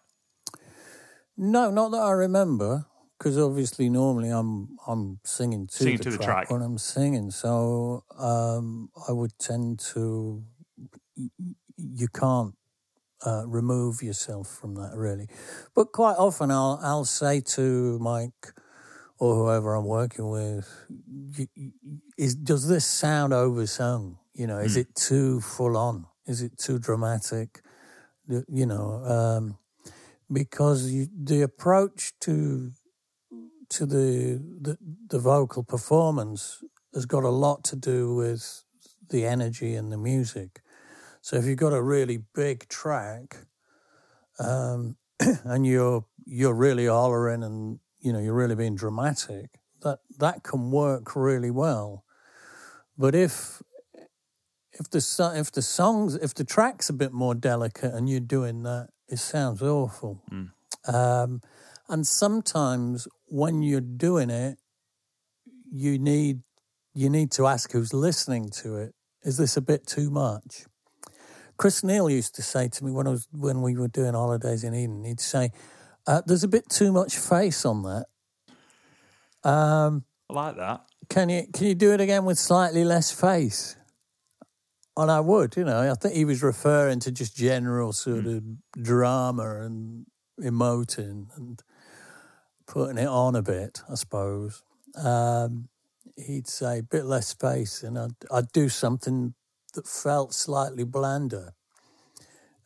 [1.35, 2.85] No, not that I remember,
[3.21, 6.51] because obviously normally I'm I'm singing to, Singing the, to the track track.
[6.51, 10.43] when I'm singing, so um, I would tend to.
[11.77, 12.55] You can't
[13.23, 15.27] uh, remove yourself from that really,
[15.75, 18.53] but quite often I'll I'll say to Mike
[19.19, 20.67] or whoever I'm working with,
[22.17, 24.17] is does this sound oversung?
[24.33, 26.07] You know, is it too full on?
[26.25, 27.61] Is it too dramatic?
[28.27, 29.57] You know, um,
[30.31, 32.71] because you, the approach to
[33.71, 38.63] to the, the the vocal performance has got a lot to do with
[39.09, 40.61] the energy and the music.
[41.21, 43.45] So if you've got a really big track,
[44.39, 49.51] um, and you're you're really hollering and you know you're really being dramatic,
[49.83, 52.03] that that can work really well.
[52.97, 53.61] But if
[54.73, 58.63] if the if the songs if the track's a bit more delicate and you're doing
[58.63, 60.21] that, it sounds awful.
[60.87, 61.41] Um,
[61.91, 64.57] and sometimes when you're doing it,
[65.69, 66.39] you need
[66.93, 68.95] you need to ask who's listening to it.
[69.23, 70.65] Is this a bit too much?
[71.57, 74.63] Chris Neil used to say to me when I was when we were doing holidays
[74.63, 75.51] in Eden, he'd say,
[76.07, 78.05] uh, "There's a bit too much face on that.
[79.43, 80.85] Um, I like that.
[81.09, 83.75] can you can you do it again with slightly less face?"
[84.95, 88.43] And I would, you know, I think he was referring to just general sort of
[88.81, 90.05] drama and
[90.39, 91.61] emoting and
[92.71, 94.63] putting it on a bit, I suppose.
[94.95, 95.67] Um,
[96.15, 99.33] he'd say a bit less space, and I'd, I'd do something
[99.73, 101.53] that felt slightly blander,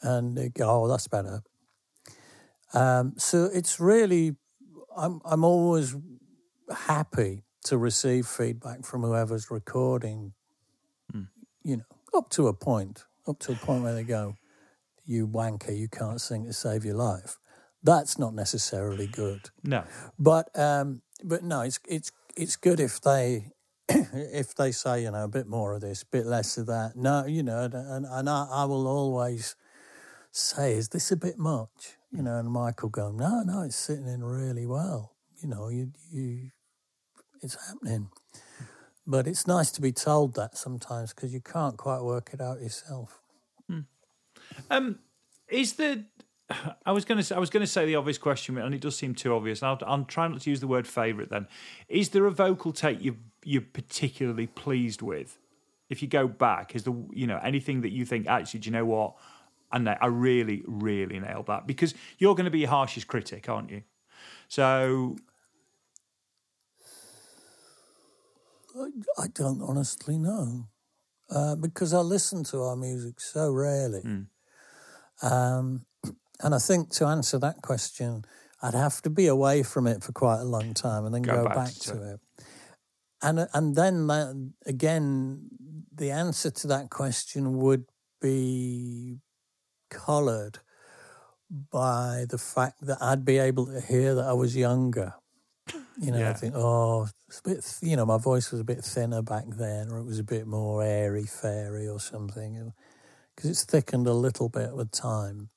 [0.02, 1.42] and they'd go, "Oh, that's better."
[2.74, 4.36] Um, so it's really,
[4.96, 5.96] I'm I'm always
[6.74, 10.34] happy to receive feedback from whoever's recording.
[11.64, 14.36] You know, up to a point, up to a point where they go,
[15.04, 17.40] "You wanker, you can't sing to save your life."
[17.86, 19.52] That's not necessarily good.
[19.64, 19.84] No.
[20.18, 23.52] But um, but no, it's it's it's good if they
[23.90, 26.96] if they say you know a bit more of this, a bit less of that.
[26.96, 29.56] No, you know, and and I, I will always
[30.32, 31.98] say, is this a bit much?
[32.12, 35.14] You know, and Michael go, no, no, it's sitting in really well.
[35.44, 36.50] You know, you you,
[37.44, 38.10] it's happening.
[39.06, 42.62] But it's nice to be told that sometimes because you can't quite work it out
[42.62, 43.22] yourself.
[44.72, 45.00] Um,
[45.48, 46.06] is the
[46.86, 48.98] I was going to I was going to say the obvious question, and it does
[48.98, 49.62] seem too obvious.
[49.62, 51.30] And I'll, I'm trying not to use the word favourite.
[51.30, 51.48] Then,
[51.88, 55.38] is there a vocal take you you're particularly pleased with?
[55.90, 58.74] If you go back, is the you know anything that you think actually, do you
[58.74, 59.16] know what?
[59.72, 63.70] I I really really nailed that because you're going to be your harshest critic, aren't
[63.70, 63.84] you?
[64.48, 65.18] So
[69.18, 70.68] I don't honestly know
[71.30, 74.02] uh, because I listen to our music so rarely.
[75.22, 75.86] Um,
[76.42, 78.26] and I think to answer that question,
[78.62, 81.36] I'd have to be away from it for quite a long time and then Go
[81.36, 82.20] go, back back, to to it.
[83.22, 85.50] And and then that, again,
[85.94, 87.86] the answer to that question would
[88.22, 89.20] be
[89.90, 90.60] coloured
[91.50, 95.14] by the fact that I'd be able to hear that I was younger.
[96.00, 96.32] You know, Yeah.
[96.32, 99.46] I think, oh, it's a bit, you know, my voice was a bit thinner back
[99.48, 102.74] then, or it was a bit more airy, fairy, or something.
[103.36, 105.50] Because it's thickened a little bit with time,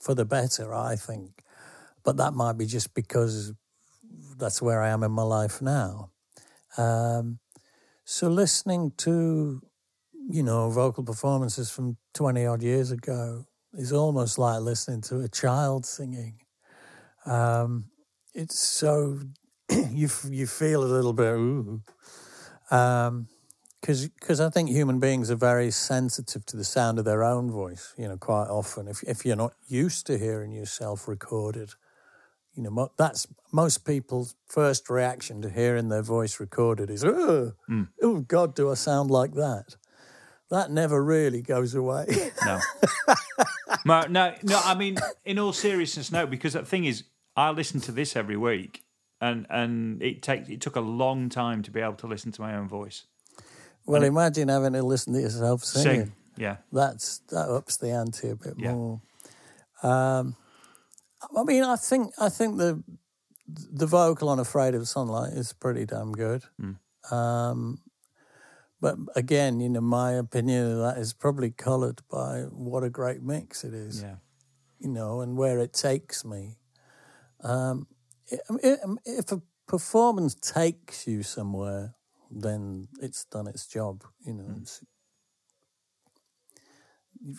[0.00, 1.42] for the better, I think.
[2.04, 3.52] But that might be just because
[4.36, 6.10] that's where I am in my life now.
[6.76, 7.38] Um,
[8.04, 9.62] so listening to,
[10.28, 15.28] you know, vocal performances from 20 odd years ago is almost like listening to a
[15.28, 16.40] child singing.
[17.24, 17.86] Um,
[18.34, 19.20] it's so,
[19.70, 21.82] you, you feel a little bit, ooh.
[22.70, 23.28] Um,
[23.82, 27.92] because I think human beings are very sensitive to the sound of their own voice.
[27.98, 31.74] You know, quite often, if if you're not used to hearing yourself recorded,
[32.54, 37.52] you know, mo- that's most people's first reaction to hearing their voice recorded is, oh,
[38.02, 39.76] oh God, do I sound like that?
[40.50, 42.06] That never really goes away.
[42.44, 42.60] No.
[43.86, 44.60] no, no, no.
[44.62, 46.26] I mean, in all seriousness, no.
[46.26, 48.82] Because the thing is, I listen to this every week,
[49.20, 52.40] and and it takes it took a long time to be able to listen to
[52.40, 53.06] my own voice.
[53.86, 56.06] Well, imagine having to listen to yourself singing.
[56.06, 58.72] Sing, yeah, That's that ups the ante a bit Yeah.
[58.74, 59.00] more.
[59.82, 60.36] Um,
[61.36, 62.82] I mean, I think I think the
[63.48, 66.44] the vocal on "Afraid of Sunlight" is pretty damn good.
[66.58, 67.14] Hmm.
[67.14, 67.82] Um,
[68.80, 73.22] but again, you know, my opinion of that is probably coloured by what a great
[73.22, 74.02] mix it is.
[74.02, 74.16] yeah.
[74.78, 76.56] you know, and where it takes me.
[77.44, 77.86] Um,
[78.32, 81.94] i- i- if a performance takes you somewhere,
[82.32, 84.04] then it's done its job.
[84.24, 84.62] You know, hmm.
[84.62, 84.84] it's,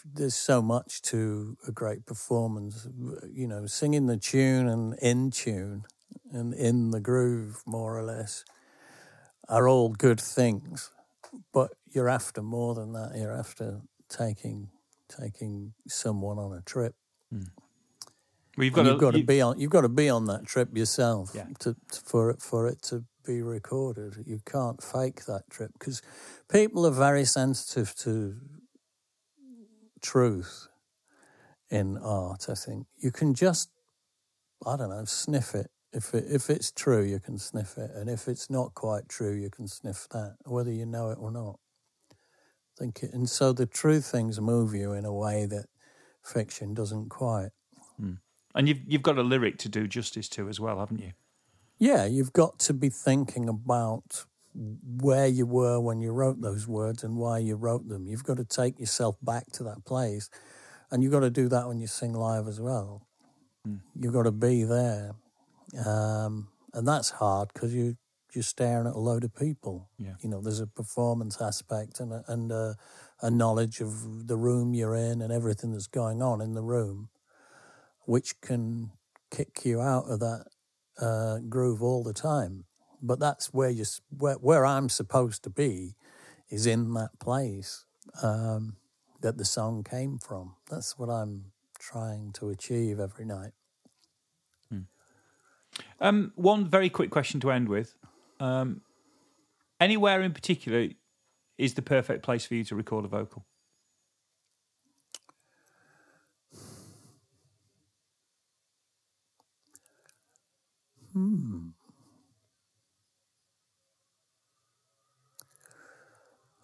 [0.06, 2.88] there's so much to a great performance.
[3.32, 5.86] You know, singing the tune and in tune
[6.32, 8.46] and in the groove, more or less,
[9.50, 10.92] are all good things.
[11.52, 13.14] But you're after more than that.
[13.16, 14.70] You're after taking
[15.10, 16.96] taking someone on a trip.
[17.32, 17.44] Hmm.
[18.58, 19.60] Well, you've And got you've got to be on.
[19.60, 21.46] You've got to be on that trip yourself Yeah.
[21.60, 24.24] to, to- for it for it to be recorded.
[24.26, 26.02] You can't fake that trip because
[26.52, 28.36] people are very sensitive to
[30.02, 30.68] truth
[31.70, 32.48] in art.
[32.50, 33.70] I think you can just,
[34.66, 35.72] I don't know, sniff it.
[35.92, 39.34] If it, if it's true, you can sniff it, and if it's not quite true,
[39.34, 41.60] you can sniff that, whether you know it or not.
[42.12, 42.16] I
[42.80, 45.68] think it, and so the true things move you in a way that
[46.24, 47.50] fiction doesn't quite.
[47.98, 48.14] Hmm.
[48.56, 51.12] and you've you've got a lyric to do justice to as well, haven't you?
[51.84, 54.24] Yeah, you've got to be thinking about
[54.56, 58.08] where you were when you wrote those words and why you wrote them.
[58.08, 60.30] You've got to take yourself back to that place.
[60.89, 63.06] And you've got to do that when you sing live as well.
[64.00, 65.15] You've got to be there.
[65.86, 67.98] Um, and that's hard because you,
[68.34, 69.89] you're staring at a load of people.
[70.00, 70.13] Yeah.
[70.22, 72.78] You know, there's a performance aspect and, a, and a,
[73.22, 77.10] a knowledge of the room you're in and everything that's going on in the room,
[78.06, 78.91] which can
[79.30, 80.46] kick you out of that
[81.00, 82.66] uh, groove all the time.
[83.02, 83.86] But that's where you
[84.18, 85.96] where where I'm supposed to be,
[86.50, 87.86] is in that place
[88.22, 88.78] um,
[89.22, 90.56] that the song came from.
[90.70, 93.52] That's what I'm trying to achieve every night.
[96.00, 97.96] Um, one very quick question to end with:
[98.40, 98.82] um,
[99.80, 100.90] Anywhere in particular
[101.58, 103.46] is the perfect place for you to record a vocal?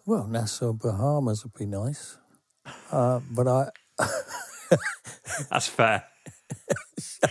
[0.06, 2.18] Well, Nassau, Bahamas would be nice,
[2.90, 3.68] uh, but I
[5.50, 6.04] That's fair.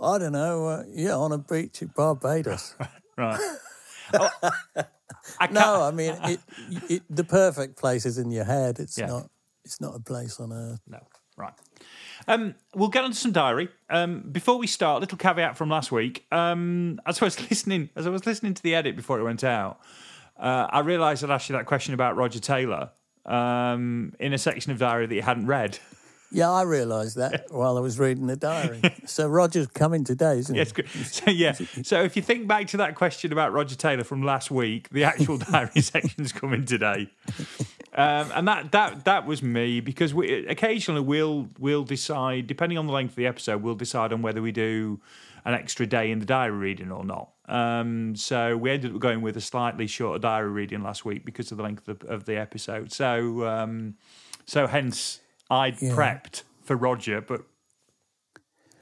[0.00, 0.66] I don't know.
[0.66, 2.74] Uh, yeah, on a beach in Barbados.
[3.18, 3.40] Right.
[4.14, 4.30] Oh,
[5.40, 6.38] I no, I mean it,
[6.88, 7.02] it.
[7.10, 8.78] The perfect place is in your head.
[8.78, 9.06] It's Yeah.
[9.06, 9.30] not.
[9.64, 10.78] It's not a place on earth.
[10.86, 11.00] No.
[11.36, 11.52] Right.
[12.28, 13.70] Um, we'll get on to some diary.
[13.88, 16.26] Um, before we start, little caveat from last week.
[16.30, 19.42] Um, as I was listening, as I was listening to the edit before it went
[19.42, 19.80] out,
[20.38, 22.90] uh, I realised I'd asked you that question about Roger Taylor
[23.24, 25.78] um, in a section of diary that you hadn't read.
[26.30, 28.80] Yeah, I realised that while I was reading the diary.
[29.06, 30.58] so Roger's coming today, isn't he?
[30.58, 31.12] Yes.
[31.12, 31.52] So yeah.
[31.82, 35.04] So if you think back to that question about Roger Taylor from last week, the
[35.04, 37.10] actual diary section's coming today,
[37.94, 42.86] um, and that that that was me because we occasionally we'll we'll decide depending on
[42.86, 45.00] the length of the episode, we'll decide on whether we do
[45.44, 47.30] an extra day in the diary reading or not.
[47.48, 51.50] Um, so we ended up going with a slightly shorter diary reading last week because
[51.50, 52.92] of the length of, of the episode.
[52.92, 53.94] So um,
[54.44, 55.20] so hence
[55.50, 55.92] I'd Yeah.
[55.94, 57.42] prepped for Roger, but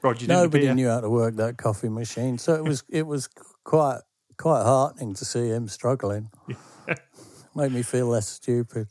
[0.01, 0.75] Roger didn't Nobody appear.
[0.75, 3.27] knew how to work that coffee machine, so it was it was
[3.63, 4.01] quite
[4.37, 6.29] quite heartening to see him struggling.
[7.55, 8.87] Made me feel less stupid.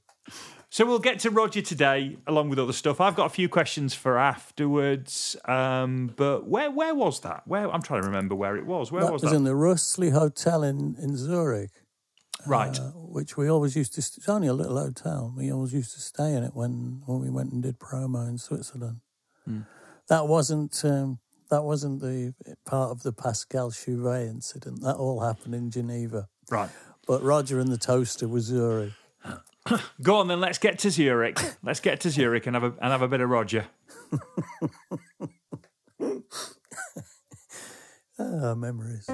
[0.68, 3.00] So we'll get to Roger today, along with other stuff.
[3.00, 5.36] I've got a few questions for afterwards.
[5.44, 7.42] Um, but where where was that?
[7.46, 8.90] Where I'm trying to remember where it was.
[8.90, 9.36] Where was that was was that?
[9.36, 11.70] in the Russley Hotel in, in Zurich,
[12.46, 12.78] right.
[12.78, 14.02] uh, which we always used to.
[14.02, 15.32] st- It's only a little hotel.
[15.36, 18.38] We always used to stay in it when when we went and did promo in
[18.38, 19.00] Switzerland.
[19.44, 19.60] Hmm.
[20.08, 21.18] That wasn't um,
[21.50, 22.34] that wasn't the
[22.64, 24.80] part of the Pascal Chouvet incident.
[24.82, 26.28] That all happened in Geneva.
[26.50, 26.70] right.
[27.06, 28.92] But Roger and the Toaster was Zurich.
[30.02, 30.40] Go on then.
[30.40, 31.38] Let's get to Zurich.
[31.62, 33.66] Let's get to Zurich and have a and have a bit of Roger.
[38.18, 39.06] Ah, memories.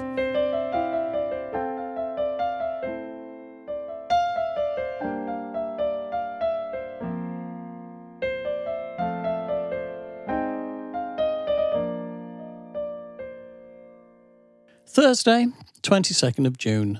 [14.93, 15.47] Thursday,
[15.81, 16.99] 22nd of June.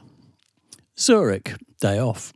[1.00, 2.34] Zurich, day off.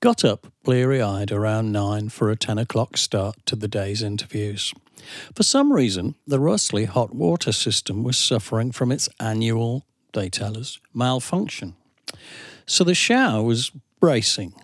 [0.00, 4.72] Got up bleary eyed around nine for a 10 o'clock start to the day's interviews.
[5.34, 9.84] For some reason, the Russley hot water system was suffering from its annual,
[10.14, 11.74] they tell us, malfunction.
[12.64, 14.54] So the shower was bracing.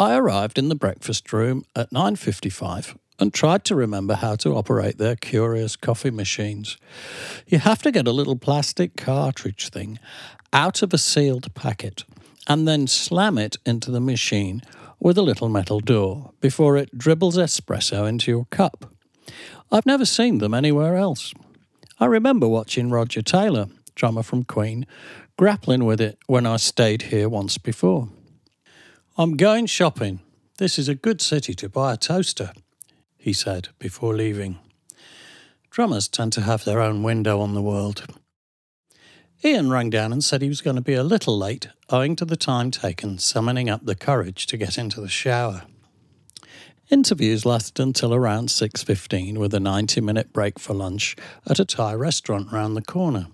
[0.00, 4.98] I arrived in the breakfast room at 9:55 and tried to remember how to operate
[4.98, 6.76] their curious coffee machines.
[7.46, 9.98] You have to get a little plastic cartridge thing
[10.52, 12.04] out of a sealed packet
[12.48, 14.62] and then slam it into the machine
[14.98, 18.92] with a little metal door before it dribbles espresso into your cup.
[19.70, 21.32] I've never seen them anywhere else.
[21.98, 24.86] I remember watching Roger Taylor, drummer from Queen,
[25.36, 28.08] grappling with it when I stayed here once before.
[29.16, 30.20] I'm going shopping.
[30.58, 32.52] This is a good city to buy a toaster,
[33.22, 34.58] he said before leaving.
[35.70, 38.04] Drummers tend to have their own window on the world.
[39.44, 42.24] Ian rang down and said he was going to be a little late, owing to
[42.24, 45.62] the time taken summoning up the courage to get into the shower.
[46.90, 51.14] Interviews lasted until around 6:15 with a 90-minute break for lunch
[51.46, 53.28] at a Thai restaurant round the corner.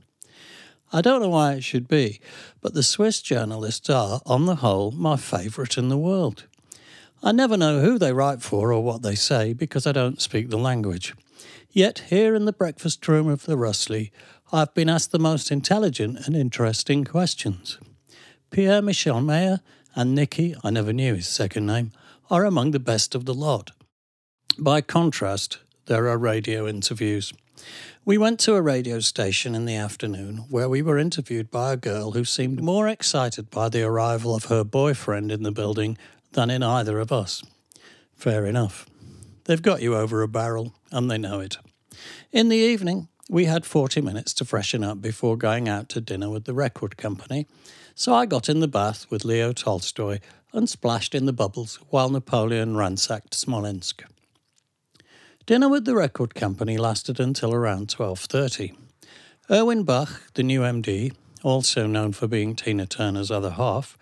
[0.92, 2.20] I don't know why it should be,
[2.60, 6.44] but the Swiss journalists are, on the whole, my favourite in the world.
[7.22, 10.50] I never know who they write for or what they say because I don't speak
[10.50, 11.14] the language.
[11.70, 14.10] Yet here in the breakfast room of the Russley,
[14.52, 17.78] I've been asked the most intelligent and interesting questions.
[18.50, 19.60] Pierre Michel Mayer
[19.94, 21.92] and Nicky, I never knew his second name,
[22.30, 23.72] are among the best of the lot.
[24.58, 27.32] By contrast, there are radio interviews.
[28.04, 31.76] We went to a radio station in the afternoon where we were interviewed by a
[31.76, 35.98] girl who seemed more excited by the arrival of her boyfriend in the building
[36.32, 37.42] than in either of us.
[38.14, 38.86] Fair enough.
[39.44, 41.56] They've got you over a barrel, and they know it.
[42.32, 46.30] In the evening, we had 40 minutes to freshen up before going out to dinner
[46.30, 47.46] with the record company,
[47.94, 50.20] so I got in the bath with Leo Tolstoy
[50.52, 54.04] and splashed in the bubbles while Napoleon ransacked Smolensk.
[55.46, 58.74] Dinner with the record company lasted until around 12:30.
[59.50, 61.12] Erwin Bach, the new MD,
[61.42, 63.96] also known for being Tina Turner's other half,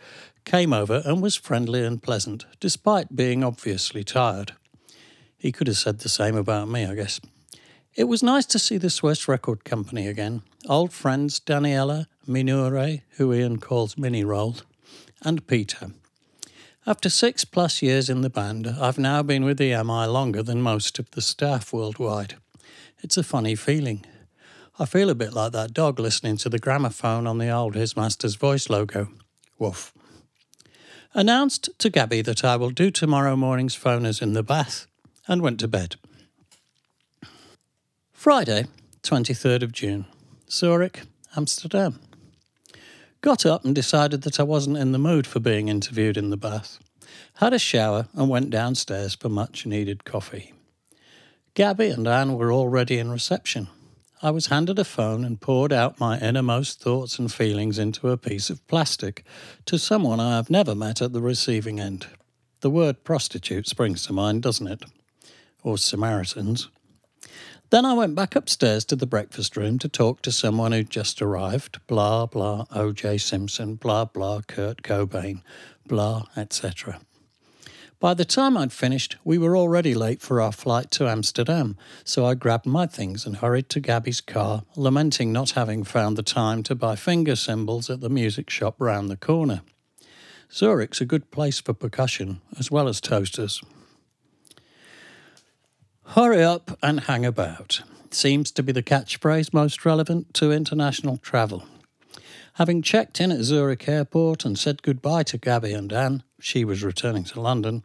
[0.47, 4.53] came over and was friendly and pleasant, despite being obviously tired.
[5.37, 7.21] He could have said the same about me, I guess.
[7.95, 10.43] It was nice to see the Swiss Record Company again.
[10.69, 14.57] Old friends Daniela, Minure, who Ian calls Mini Roll,
[15.23, 15.91] and Peter.
[16.87, 20.99] After six plus years in the band, I've now been with EMI longer than most
[21.01, 22.37] of the staff worldwide.
[23.03, 24.05] It's a funny feeling.
[24.79, 27.97] I feel a bit like that dog listening to the gramophone on the old His
[27.97, 29.09] Master's Voice logo.
[29.59, 29.96] Woof.
[31.19, 34.87] Announced to Gabby that I will do tomorrow morning's phoners in the bath
[35.27, 35.97] and went to bed.
[38.12, 38.67] Friday,
[39.03, 40.05] 23rd of June,
[40.51, 41.05] Zurich,
[41.35, 42.01] Amsterdam.
[43.23, 46.37] Got up and decided that I wasn't in the mood for being interviewed in the
[46.37, 46.79] bath.
[47.37, 50.53] Had a shower and went downstairs for much needed coffee.
[51.55, 53.69] Gabby and Anne were already in reception.
[54.27, 58.16] I was handed a phone and poured out my innermost thoughts and feelings into a
[58.16, 59.24] piece of plastic
[59.66, 62.09] to someone I have never met at the receiving end.
[62.59, 64.83] The word prostitute springs to mind, doesn't it?
[65.62, 66.68] Or Samaritans.
[67.70, 71.22] Then I went back upstairs to the breakfast room to talk to someone who'd just
[71.22, 71.79] arrived.
[71.87, 73.18] Blah, blah, O.J.
[73.18, 75.43] Simpson, blah, blah, Kurt Cobain,
[75.87, 76.99] blah, etc.
[77.99, 82.27] By the time I'd finished, we were already late for our flight to Amsterdam, so
[82.27, 86.63] I grabbed my things and hurried to Gabby's car, lamenting not having found the time
[86.65, 89.63] to buy finger cymbals at the music shop round the corner.
[90.53, 93.63] Zurich's a good place for percussion, as well as toasters.
[96.09, 97.81] Hurry up and hang about
[98.11, 101.65] seems to be the catchphrase most relevant to international travel.
[102.57, 106.83] Having checked in at Zurich Airport and said goodbye to Gabby and Anne, she was
[106.83, 107.85] returning to London,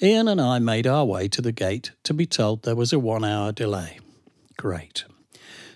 [0.00, 2.98] Ian and I made our way to the gate to be told there was a
[2.98, 3.98] one hour delay.
[4.56, 5.04] Great.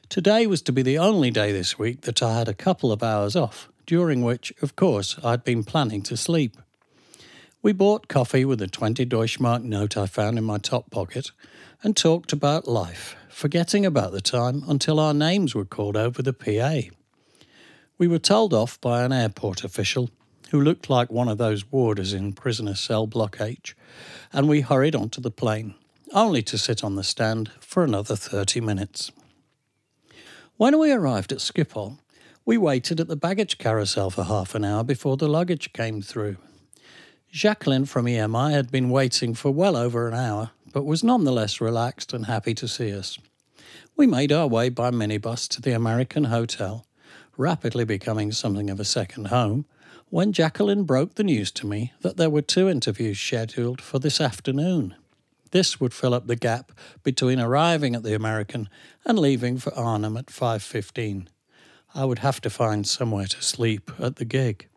[0.08, 3.02] Today was to be the only day this week that I had a couple of
[3.02, 6.56] hours off, during which, of course, I'd been planning to sleep.
[7.60, 11.30] We bought coffee with a 20 Deutschmark note I found in my top pocket
[11.82, 16.32] and talked about life, forgetting about the time until our names were called over the
[16.32, 16.90] PA.
[18.00, 20.08] We were told off by an airport official
[20.52, 23.76] who looked like one of those warders in prisoner cell block H,
[24.32, 25.74] and we hurried onto the plane,
[26.14, 29.12] only to sit on the stand for another 30 minutes.
[30.56, 31.98] When we arrived at Schiphol,
[32.46, 36.38] we waited at the baggage carousel for half an hour before the luggage came through.
[37.30, 42.14] Jacqueline from EMI had been waiting for well over an hour, but was nonetheless relaxed
[42.14, 43.18] and happy to see us.
[43.94, 46.86] We made our way by minibus to the American Hotel,
[47.40, 49.64] rapidly becoming something of a second home,
[50.10, 54.20] when Jacqueline broke the news to me that there were two interviews scheduled for this
[54.20, 54.94] afternoon.
[55.50, 56.70] This would fill up the gap
[57.02, 58.68] between arriving at the American
[59.06, 61.28] and leaving for Arnhem at 5:15.
[61.94, 64.68] I would have to find somewhere to sleep at the gig.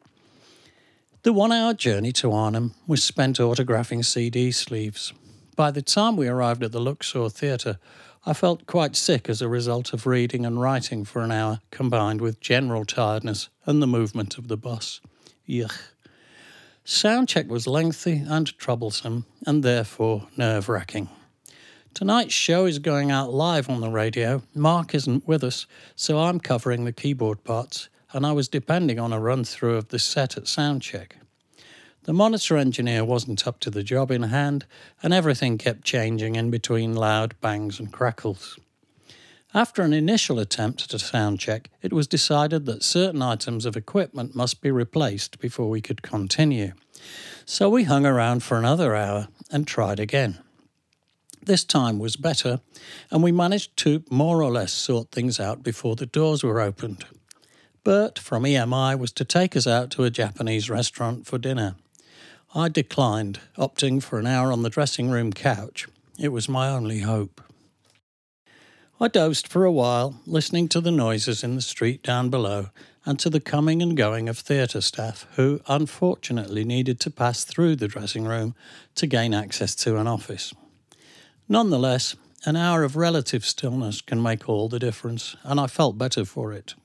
[1.23, 5.13] The one hour journey to Arnhem was spent autographing CD sleeves.
[5.55, 7.77] By the time we arrived at the Luxor Theatre,
[8.25, 12.21] I felt quite sick as a result of reading and writing for an hour, combined
[12.21, 15.01] with general tiredness and the movement of the bus.
[15.47, 15.77] Yuck.
[16.85, 21.09] Soundcheck was lengthy and troublesome, and therefore nerve wracking.
[21.93, 24.41] Tonight's show is going out live on the radio.
[24.55, 29.11] Mark isn't with us, so I'm covering the keyboard parts and I was depending on
[29.11, 31.13] a run through of the set at soundcheck.
[32.05, 34.65] The monitor engineer wasn't up to the job in hand,
[35.01, 38.59] and everything kept changing in between loud bangs and crackles.
[39.53, 43.77] After an initial attempt at a sound check, it was decided that certain items of
[43.77, 46.73] equipment must be replaced before we could continue.
[47.45, 50.39] So we hung around for another hour and tried again.
[51.41, 52.59] This time was better,
[53.11, 57.05] and we managed to more or less sort things out before the doors were opened.
[57.85, 61.75] Bert from EMI was to take us out to a Japanese restaurant for dinner.
[62.55, 65.87] I declined, opting for an hour on the dressing room couch.
[66.19, 67.41] It was my only hope.
[68.99, 72.69] I dozed for a while, listening to the noises in the street down below
[73.05, 77.77] and to the coming and going of theatre staff who unfortunately needed to pass through
[77.77, 78.53] the dressing room
[78.95, 80.53] to gain access to an office.
[81.49, 86.23] Nonetheless, an hour of relative stillness can make all the difference, and I felt better
[86.23, 86.75] for it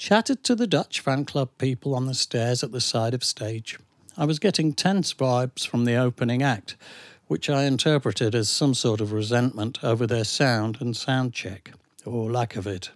[0.00, 3.78] chatted to the Dutch fan club people on the stairs at the side of stage.
[4.20, 6.76] I was getting tense vibes from the opening act,
[7.26, 11.72] which I interpreted as some sort of resentment over their sound and sound check,
[12.04, 12.90] or lack of it.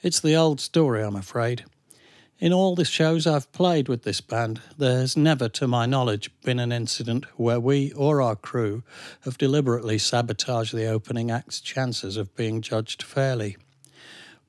[0.00, 1.66] It's the old story, I'm afraid.
[2.38, 6.30] In all the shows I've played with this band, there has never, to my knowledge,
[6.42, 8.84] been an incident where we or our crew
[9.24, 13.58] have deliberately sabotaged the opening act's chances of being judged fairly.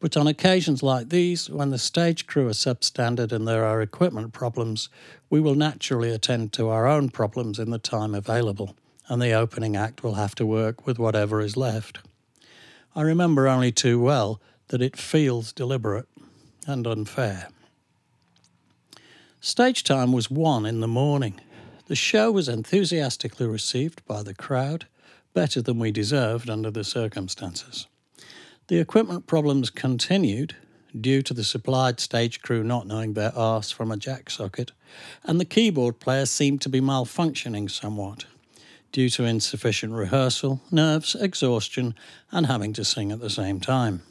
[0.03, 4.33] But on occasions like these, when the stage crew are substandard and there are equipment
[4.33, 4.89] problems,
[5.29, 8.75] we will naturally attend to our own problems in the time available,
[9.07, 11.99] and the opening act will have to work with whatever is left.
[12.93, 16.09] I remember only too well that it feels deliberate
[16.67, 17.47] and unfair.
[19.39, 21.39] Stage time was one in the morning.
[21.85, 24.85] The show was enthusiastically received by the crowd,
[25.33, 27.87] better than we deserved under the circumstances.
[28.67, 30.55] The equipment problems continued
[30.99, 34.71] due to the supplied stage crew not knowing their arse from a jack socket,
[35.23, 38.25] and the keyboard player seemed to be malfunctioning somewhat
[38.91, 41.95] due to insufficient rehearsal, nerves, exhaustion,
[42.31, 44.03] and having to sing at the same time.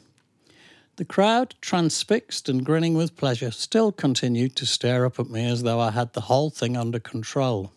[0.97, 5.63] The crowd, transfixed and grinning with pleasure, still continued to stare up at me as
[5.63, 7.71] though I had the whole thing under control.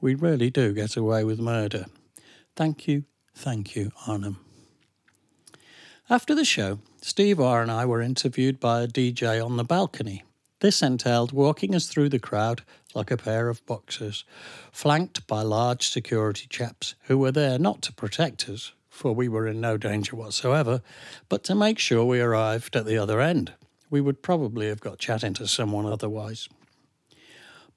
[0.00, 1.86] We really do get away with murder.
[2.56, 3.04] Thank you,
[3.34, 4.38] thank you, Arnhem.
[6.12, 10.24] After the show, Steve R and I were interviewed by a DJ on the balcony.
[10.60, 12.60] This entailed walking us through the crowd
[12.94, 14.26] like a pair of boxers,
[14.72, 19.46] flanked by large security chaps who were there not to protect us, for we were
[19.46, 20.82] in no danger whatsoever,
[21.30, 23.54] but to make sure we arrived at the other end.
[23.88, 26.46] We would probably have got chatting to someone otherwise.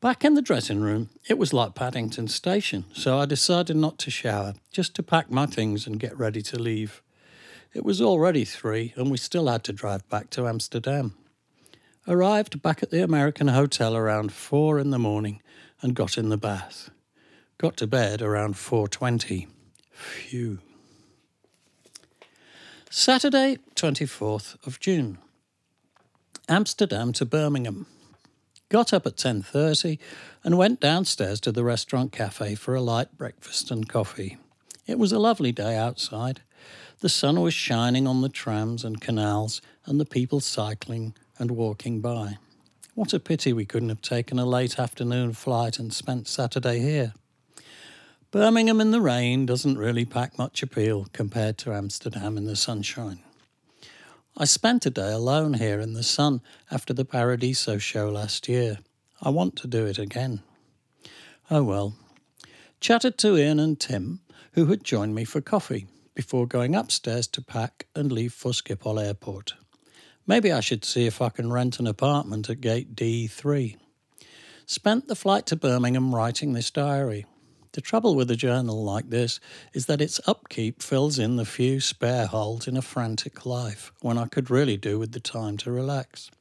[0.01, 4.11] Back in the dressing room, it was like Paddington Station, so I decided not to
[4.11, 7.01] shower, just to pack my things and get ready to leave.
[7.75, 11.13] It was already three, and we still had to drive back to Amsterdam.
[12.07, 15.41] Arrived back at the American hotel around four in the morning
[15.81, 16.89] and got in the bath.
[17.57, 19.47] Got to bed around 4.20.
[19.91, 20.59] Phew.
[22.89, 25.17] Saturday, 24th of June.
[26.47, 27.87] Amsterdam to Birmingham.
[28.69, 29.99] Got up at 10:30
[30.45, 34.37] and went downstairs to the restaurant cafe for a light breakfast and coffee.
[34.87, 36.41] It was a lovely day outside.
[37.01, 41.99] The sun was shining on the trams and canals and the people cycling and walking
[41.99, 42.37] by.
[42.93, 47.13] What a pity we couldn't have taken a late afternoon flight and spent Saturday here.
[48.31, 53.19] Birmingham in the rain doesn't really pack much appeal compared to Amsterdam in the sunshine.
[54.37, 56.41] I spent a day alone here in the sun
[56.71, 58.79] after the Paradiso show last year.
[59.21, 60.41] I want to do it again.
[61.51, 61.95] Oh well.
[62.79, 64.21] Chatted to Ian and Tim,
[64.53, 69.03] who had joined me for coffee, before going upstairs to pack and leave for Schiphol
[69.03, 69.53] Airport.
[70.25, 73.75] Maybe I should see if I can rent an apartment at gate D3.
[74.65, 77.25] Spent the flight to Birmingham writing this diary.
[77.73, 79.39] The trouble with a journal like this
[79.73, 84.17] is that its upkeep fills in the few spare holes in a frantic life when
[84.17, 86.31] I could really do with the time to relax.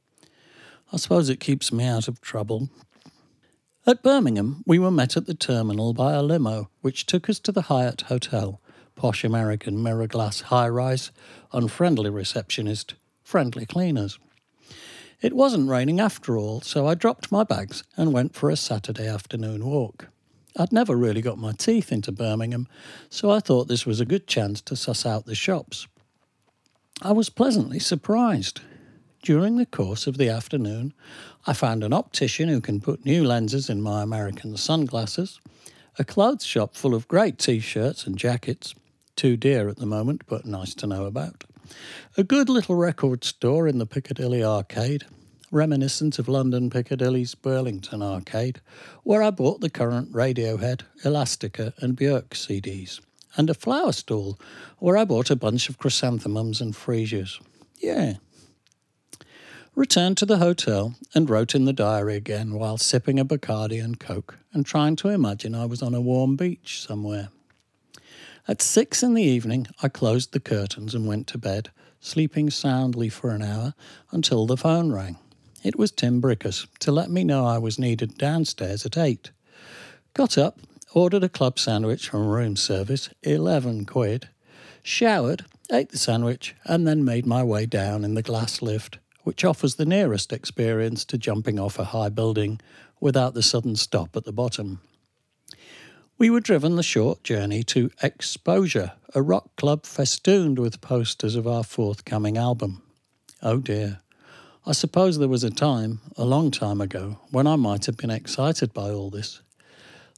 [0.92, 2.70] I suppose it keeps me out of trouble.
[3.86, 7.52] At Birmingham, we were met at the terminal by a limo which took us to
[7.52, 8.60] the Hyatt Hotel,
[8.96, 11.10] posh American mirror glass high rise,
[11.52, 14.18] unfriendly receptionist, friendly cleaners.
[15.20, 19.06] It wasn't raining after all, so I dropped my bags and went for a Saturday
[19.06, 20.08] afternoon walk.
[20.56, 22.68] I'd never really got my teeth into Birmingham,
[23.08, 25.88] so I thought this was a good chance to suss out the shops.
[27.02, 28.60] I was pleasantly surprised.
[29.22, 30.92] During the course of the afternoon,
[31.46, 35.40] I found an optician who can put new lenses in my American sunglasses,
[35.98, 38.74] a clothes shop full of great t shirts and jackets,
[39.16, 41.44] too dear at the moment, but nice to know about,
[42.16, 45.04] a good little record store in the Piccadilly Arcade,
[45.50, 48.60] reminiscent of London Piccadilly's Burlington Arcade,
[49.02, 53.00] where I bought the current Radiohead, Elastica, and Björk CDs,
[53.36, 54.38] and a flower stall
[54.78, 57.40] where I bought a bunch of chrysanthemums and freesias.
[57.78, 58.14] Yeah.
[59.74, 63.98] Returned to the hotel and wrote in the diary again while sipping a Bacardi and
[63.98, 67.28] Coke and trying to imagine I was on a warm beach somewhere.
[68.46, 73.08] At six in the evening, I closed the curtains and went to bed, sleeping soundly
[73.08, 73.72] for an hour
[74.10, 75.16] until the phone rang.
[75.62, 79.30] It was Tim Brickus to let me know I was needed downstairs at eight.
[80.12, 80.58] Got up,
[80.92, 84.28] ordered a club sandwich from room service, 11 quid,
[84.82, 89.42] showered, ate the sandwich, and then made my way down in the glass lift, which
[89.42, 92.60] offers the nearest experience to jumping off a high building
[93.00, 94.80] without the sudden stop at the bottom.
[96.16, 101.44] We were driven the short journey to Exposure, a rock club festooned with posters of
[101.48, 102.82] our forthcoming album.
[103.42, 103.98] Oh dear.
[104.64, 108.12] I suppose there was a time, a long time ago, when I might have been
[108.12, 109.40] excited by all this.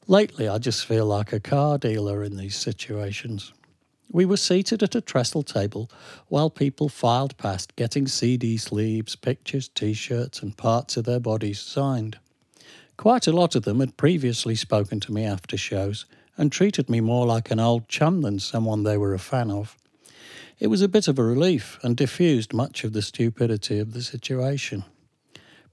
[0.06, 3.54] Lately, I just feel like a car dealer in these situations.
[4.12, 5.90] We were seated at a trestle table
[6.28, 11.58] while people filed past getting CD sleeves, pictures, t shirts, and parts of their bodies
[11.58, 12.18] signed.
[12.96, 17.00] Quite a lot of them had previously spoken to me after shows and treated me
[17.00, 19.76] more like an old chum than someone they were a fan of.
[20.58, 24.02] It was a bit of a relief and diffused much of the stupidity of the
[24.02, 24.84] situation.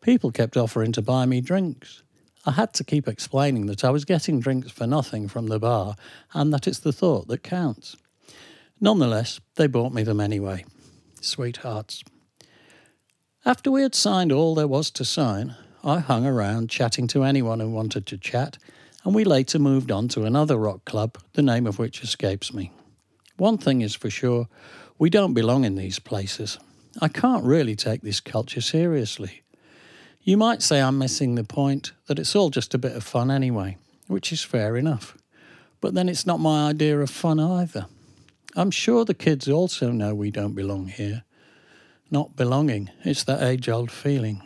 [0.02, 2.04] People kept offering to buy me drinks.
[2.46, 5.96] I had to keep explaining that I was getting drinks for nothing from the bar
[6.34, 7.96] and that it's the thought that counts.
[8.82, 10.66] Nonetheless, they bought me them anyway.
[11.22, 12.04] Sweethearts.
[13.46, 15.56] After we had signed all there was to sign,
[15.86, 18.58] I hung around chatting to anyone who wanted to chat,
[19.04, 22.72] and we later moved on to another rock club, the name of which escapes me.
[23.36, 24.48] One thing is for sure
[24.98, 26.58] we don't belong in these places.
[27.02, 29.44] I can't really take this culture seriously.
[30.22, 33.30] You might say I'm missing the point, that it's all just a bit of fun
[33.30, 33.76] anyway,
[34.08, 35.18] which is fair enough.
[35.82, 37.88] But then it's not my idea of fun either.
[38.56, 41.24] I'm sure the kids also know we don't belong here.
[42.10, 44.44] Not belonging, it's that age old feeling.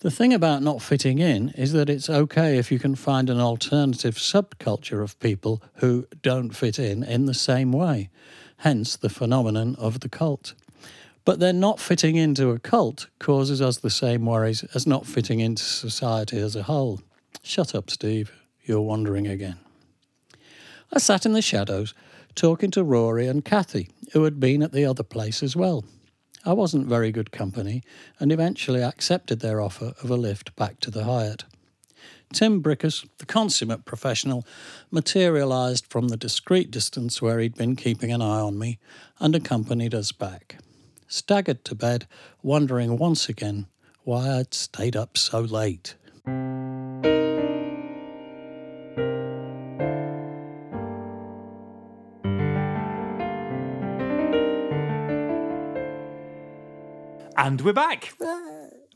[0.00, 3.38] The thing about not fitting in is that it's okay if you can find an
[3.38, 8.08] alternative subculture of people who don't fit in in the same way,
[8.58, 10.54] hence the phenomenon of the cult.
[11.26, 15.40] But then not fitting into a cult causes us the same worries as not fitting
[15.40, 17.02] into society as a whole.
[17.42, 18.32] Shut up, Steve.
[18.64, 19.58] You're wandering again.
[20.90, 21.92] I sat in the shadows
[22.34, 25.84] talking to Rory and Kathy, who had been at the other place as well.
[26.44, 27.82] I wasn't very good company
[28.18, 31.44] and eventually accepted their offer of a lift back to the Hyatt.
[32.32, 34.46] Tim Brickus, the consummate professional,
[34.90, 38.78] materialised from the discreet distance where he'd been keeping an eye on me
[39.18, 40.58] and accompanied us back.
[41.08, 42.06] Staggered to bed,
[42.42, 43.66] wondering once again
[44.04, 45.96] why I'd stayed up so late.
[57.42, 58.12] And we're back.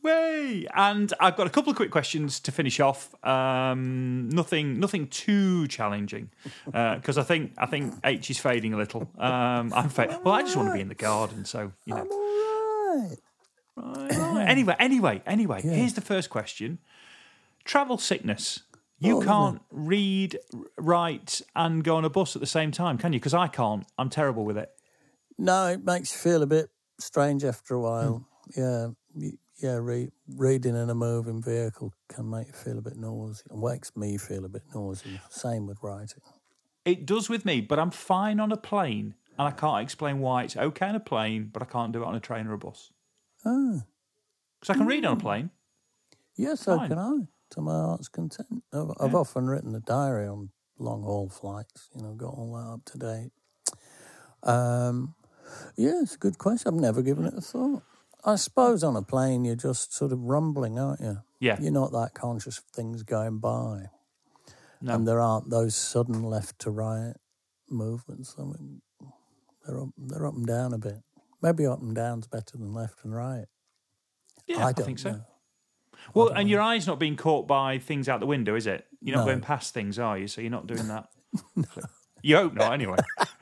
[0.03, 0.67] Way!
[0.75, 3.15] And I've got a couple of quick questions to finish off.
[3.25, 6.31] Um, nothing, nothing too challenging,
[6.67, 9.09] because I think I think H is fading a little.
[9.17, 10.35] Um, I'm fa- well.
[10.35, 12.03] I just want to be in the garden, so you know.
[12.03, 14.11] I'm all right.
[14.13, 14.47] Right.
[14.49, 15.63] anyway, anyway, anyway.
[15.63, 16.81] Here's the first question:
[17.65, 18.61] Travel sickness.
[18.99, 20.39] You Oh, can't read,
[20.77, 23.21] write, and go on a bus at the same time, can you?
[23.21, 23.87] Because I can't.
[23.97, 24.69] I'm terrible with it.
[25.39, 26.69] No, it makes you feel a bit
[27.01, 28.27] strange after a while.
[28.55, 28.61] Hmm.
[29.17, 29.29] Yeah,
[29.63, 29.77] yeah.
[29.81, 33.45] Re- reading in a moving vehicle can make you feel a bit noisy.
[33.51, 35.21] It makes me feel a bit noisy.
[35.31, 36.21] Same with writing.
[36.85, 40.43] It does with me, but I'm fine on a plane, and I can't explain why
[40.45, 42.59] it's okay on a plane, but I can't do it on a train or a
[42.59, 42.93] bus.
[43.47, 43.81] Ah,
[44.61, 45.51] Because I can read on a plane.
[46.37, 47.13] yes, so can I.
[47.51, 48.65] To my heart's content.
[48.73, 51.89] I've, I've often written a diary on long haul flights.
[51.95, 53.31] You know, got all that up to date.
[54.43, 55.15] Um,
[55.77, 56.69] yeah, it's a good question.
[56.75, 57.83] I've never given it a thought.
[58.25, 61.19] I suppose on a plane you're just sort of rumbling, aren't you?
[61.41, 61.59] Yeah.
[61.61, 63.91] You're not that conscious of things going by.
[64.81, 64.95] No.
[64.95, 67.15] and there aren't those sudden left to right
[67.71, 68.35] movements.
[68.39, 68.83] I mean,
[69.67, 70.99] they're up, they're up and down a bit.
[71.41, 73.47] Maybe up and down's better than left and right.
[74.47, 75.11] Yeah, I, don't think so.
[75.13, 75.21] know.
[76.13, 78.87] Well, and your eye's not being caught by things out the window, is it?
[79.01, 79.33] You're not No.
[79.33, 80.29] going past things, are you?
[80.29, 81.09] So you're not doing that.
[82.27, 82.97] You hope not, anyway.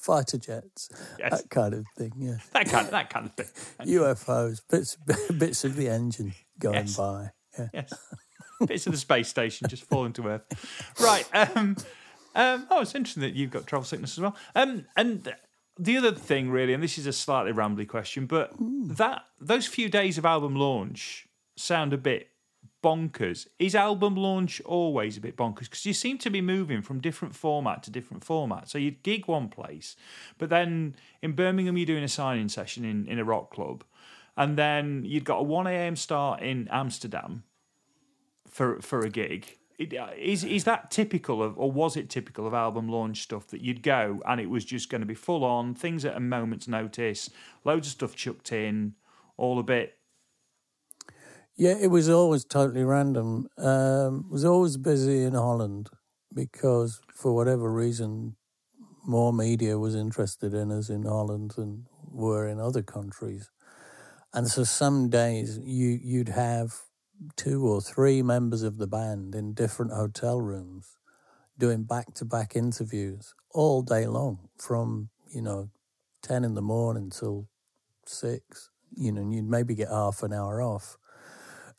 [0.00, 0.88] Fighter jets,
[1.18, 1.30] Yes.
[1.42, 2.12] that kind of thing.
[2.18, 3.86] Yeah, That kind of, that kind of thing.
[3.86, 4.96] UFOs, bits
[5.38, 6.96] bits of the engine going Yes.
[6.96, 7.30] by.
[7.58, 7.68] Yeah.
[7.74, 7.92] Yes.
[8.66, 10.42] Bits of the space station just falling to earth.
[11.00, 11.26] Right.
[11.34, 11.76] Um,
[12.34, 14.36] um, oh, it's interesting that you've got travel sickness as well.
[14.54, 15.34] Um, and
[15.78, 19.88] the other thing, really, and this is a slightly rambly question, but that those few
[19.88, 21.26] days of album launch
[21.56, 22.28] sound a bit
[22.82, 23.46] bonkers.
[23.58, 25.64] Is album launch always a bit bonkers?
[25.64, 28.68] Because you seem to be moving from different format to different format.
[28.68, 29.96] So you'd gig one place,
[30.38, 33.84] but then in Birmingham you're doing a signing session in, in a rock club,
[34.36, 35.96] and then you'd got a one a.m.
[35.96, 37.44] start in Amsterdam
[38.48, 39.58] for for a gig.
[39.80, 43.62] Uh, is is that typical of, or was it typical of album launch stuff that
[43.62, 46.68] you'd go and it was just going to be full on things at a moment's
[46.68, 47.30] notice,
[47.64, 48.94] loads of stuff chucked in,
[49.38, 49.96] all a bit.
[51.60, 53.46] Yeah, it was always totally random.
[53.58, 55.90] Um, was always busy in Holland
[56.34, 58.36] because, for whatever reason,
[59.06, 63.50] more media was interested in us in Holland than were in other countries.
[64.32, 66.74] And so some days you you'd have
[67.36, 70.96] two or three members of the band in different hotel rooms
[71.58, 75.70] doing back to back interviews all day long from, you know,
[76.22, 77.48] 10 in the morning till
[78.06, 80.98] six, you know, and you'd maybe get half an hour off.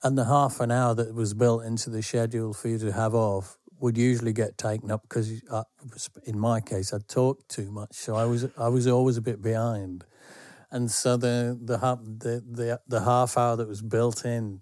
[0.04, 3.14] And the half an hour that was built into the schedule for you to have
[3.14, 5.64] off would usually get taken up because, uh,
[6.26, 9.42] in my case, I'd talked too much, so I was I was always a bit
[9.42, 10.06] behind,
[10.72, 14.62] and so the the the the, the half hour that was built in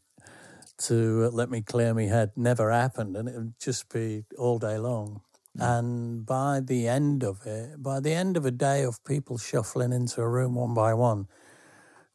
[0.80, 4.78] to let me clear my head never happened, and it would just be all day
[4.78, 5.22] long.
[5.60, 9.92] And by the end of it, by the end of a day of people shuffling
[9.92, 11.28] into a room one by one,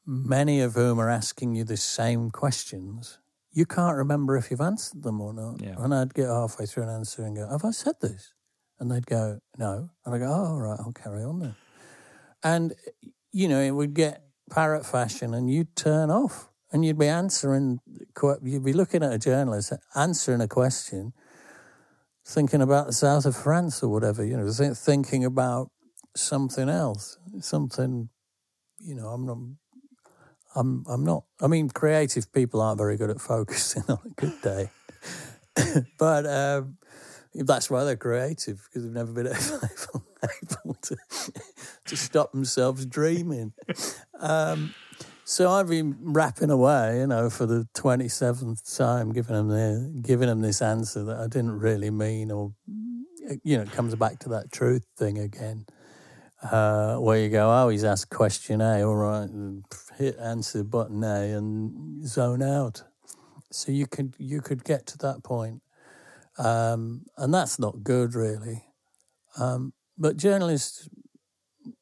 [0.06, 3.18] many of whom are asking you the same questions,
[3.52, 5.62] you can't remember if you've answered them or not.
[5.62, 5.76] Yeah.
[5.78, 8.34] And I'd get halfway through an answer and go, Have I said this?
[8.80, 9.90] And they'd go, No.
[10.04, 11.54] And I go, Oh, all right, I'll carry on then.
[12.42, 12.74] And,
[13.32, 17.78] you know, it would get parrot fashion and you'd turn off and you'd be answering,
[18.42, 21.12] you'd be looking at a journalist answering a question,
[22.26, 25.70] thinking about the south of France or whatever, you know, thinking about
[26.16, 28.08] something else, something,
[28.80, 29.38] you know, I'm not.
[30.54, 31.24] I'm I'm not.
[31.40, 34.70] I mean, creative people aren't very good at focusing on a good day,
[35.98, 36.78] but um,
[37.34, 40.96] that's why they're creative because they've never been able, able to
[41.86, 43.52] to stop themselves dreaming.
[44.20, 44.74] Um,
[45.24, 50.00] so I've been rapping away, you know, for the twenty seventh time, giving them the
[50.02, 52.52] giving them this answer that I didn't really mean, or
[53.42, 55.66] you know, it comes back to that truth thing again
[56.50, 59.28] uh, where you go, oh, he's asked question A, all right,
[59.96, 62.82] hit answer button A and zone out.
[63.50, 65.62] So you could you could get to that point,
[66.38, 68.64] um, and that's not good, really.
[69.38, 70.88] Um, but journalists,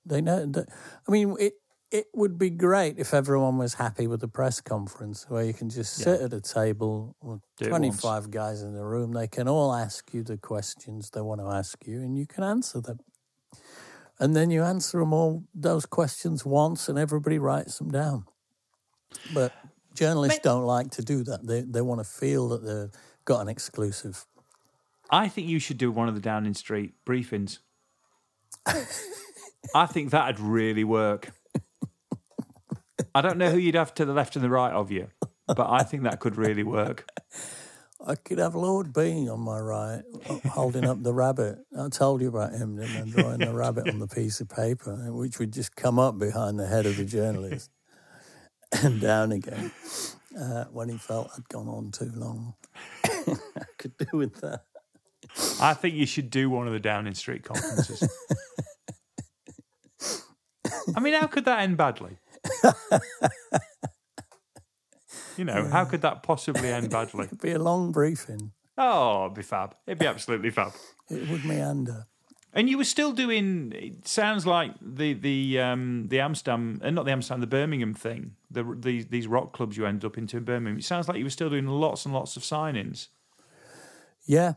[0.05, 0.45] they know.
[0.45, 0.69] That,
[1.09, 1.55] I mean, it
[1.91, 5.71] it would be great if everyone was happy with the press conference, where you can
[5.71, 8.03] just sit at a table with Do it twenty once.
[8.03, 9.13] five guys in the room.
[9.13, 12.45] They can all ask you the questions they want to ask you, and you can
[12.45, 12.99] answer them
[14.23, 18.25] and then you answer them all those questions once and everybody writes them down
[19.35, 19.53] but
[19.95, 22.93] journalists don't like to do that they they want to feel that they've
[23.25, 24.27] got an exclusive
[25.13, 27.59] I think you should do one of the Downing Street briefings.
[29.75, 31.33] I think that'd really work.
[33.15, 35.09] I don't know who you'd have to the left and the right of you,
[35.47, 37.07] but I think that could really work.
[38.05, 40.03] I could have Lord B on my right,
[40.51, 41.59] holding up the rabbit.
[41.79, 43.11] I told you about him, didn't I?
[43.11, 46.67] Drawing the rabbit on the piece of paper, which would just come up behind the
[46.67, 47.71] head of the journalist
[48.83, 49.71] and down again
[50.39, 52.55] uh, when he felt I'd gone on too long.
[53.05, 54.65] I could do with that.
[55.61, 58.09] I think you should do one of the Downing Street conferences.
[60.97, 62.19] I mean, how could that end badly?
[65.37, 67.25] You know, how could that possibly end badly?
[67.27, 68.53] It'd be a long briefing.
[68.79, 69.77] Oh, it'd be fab.
[69.87, 70.73] It'd be absolutely fab.
[71.11, 72.07] It would meander.
[72.55, 73.73] And you were still doing.
[73.75, 78.37] It sounds like the the um, the Amsterdam, uh, not the Amsterdam, the Birmingham thing.
[78.51, 80.79] The, the these rock clubs you ended up into in Birmingham.
[80.79, 83.09] It sounds like you were still doing lots and lots of signings.
[84.27, 84.55] Yeah,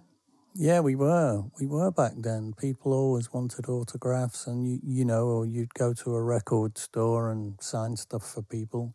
[0.58, 1.44] yeah, we were.
[1.60, 2.54] We were back then.
[2.54, 7.30] People always wanted autographs, and you, you know, or you'd go to a record store
[7.30, 8.94] and sign stuff for people,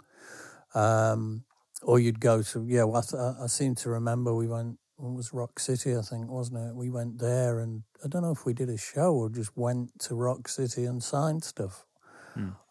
[0.74, 1.44] um,
[1.82, 2.84] or you'd go to yeah.
[2.84, 4.78] Well, I, I seem to remember we went.
[4.98, 6.74] It was Rock City, I think, wasn't it?
[6.74, 9.98] We went there, and I don't know if we did a show or just went
[10.00, 11.86] to Rock City and signed stuff.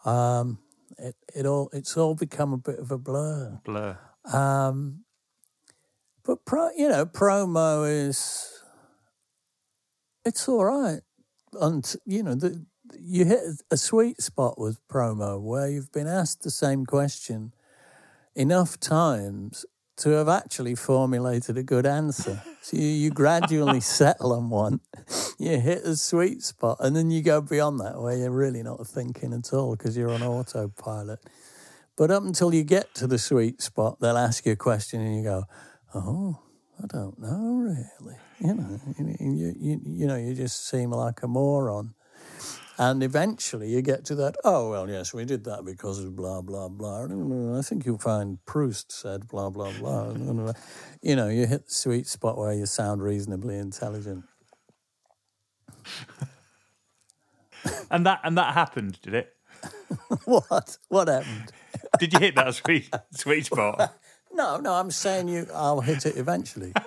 [0.05, 0.59] Um,
[0.97, 3.59] it it all it's all become a bit of a blur.
[3.63, 3.97] Blur.
[4.31, 5.05] Um,
[6.23, 8.61] but pro, you know, promo is
[10.25, 11.01] it's all right.
[11.59, 12.65] And you know, the,
[12.99, 13.39] you hit
[13.71, 17.53] a sweet spot with promo where you've been asked the same question
[18.39, 19.65] enough times
[19.97, 22.41] to have actually formulated a good answer.
[22.61, 24.79] So you, you gradually settle on one,
[25.37, 28.87] you hit a sweet spot, and then you go beyond that where you're really not
[28.87, 31.19] thinking at all because you're on autopilot.
[31.97, 35.17] But up until you get to the sweet spot, they'll ask you a question and
[35.17, 35.43] you go,
[35.93, 36.39] "Oh,
[36.81, 41.21] I don't know really." You know, you, you, you, you know, you just seem like
[41.23, 41.93] a moron.
[42.79, 46.39] And eventually you get to that, oh, well, yes, we did that because of blah,
[46.39, 47.07] blah, blah.
[47.59, 50.13] I think you'll find Proust said blah, blah, blah.
[51.01, 54.23] You know, you hit the sweet spot where you sound reasonably intelligent.
[57.91, 59.33] And that and that happened, did it?
[60.25, 60.77] What?
[60.87, 61.51] What happened?
[61.99, 63.93] Did you hit that sweet sweet spot?
[64.31, 65.47] No, no, I'm saying you.
[65.53, 66.71] I'll hit it eventually.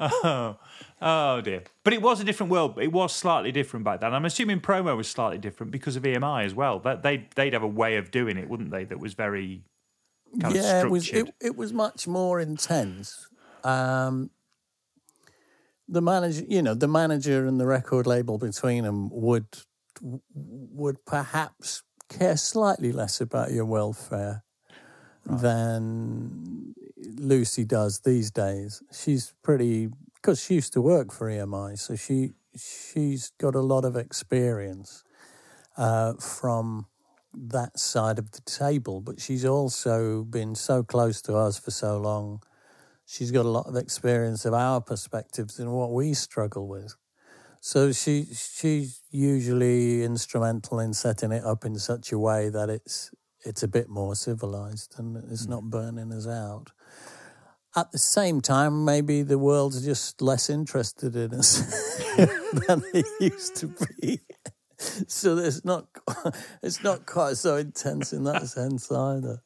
[0.00, 0.56] Oh,
[1.04, 1.62] oh dear.
[1.84, 2.78] But it was a different world.
[2.80, 4.12] It was slightly different back then.
[4.12, 6.80] I'm assuming promo was slightly different because of EMI as well.
[6.80, 8.84] That they they'd have a way of doing it, wouldn't they?
[8.84, 9.62] That was very
[10.40, 11.08] kind yeah, it was.
[11.10, 13.28] It, it was much more intense.
[13.62, 14.30] Um,
[15.88, 19.46] the manager, you know, the manager and the record label between them would
[20.34, 24.42] would perhaps care slightly less about your welfare
[25.24, 28.82] than Lucy does these days.
[28.92, 29.90] She's pretty
[30.24, 35.04] because she used to work for EMI, so she she's got a lot of experience
[35.76, 36.86] uh, from
[37.34, 39.02] that side of the table.
[39.02, 42.42] But she's also been so close to us for so long.
[43.04, 46.96] She's got a lot of experience of our perspectives and what we struggle with.
[47.60, 53.10] So she she's usually instrumental in setting it up in such a way that it's
[53.44, 56.70] it's a bit more civilized and it's not burning us out.
[57.76, 61.58] At the same time, maybe the world's just less interested in us
[62.66, 64.20] than they used to be.
[65.08, 65.88] So it's not
[66.62, 69.42] it's not quite so intense in that sense either.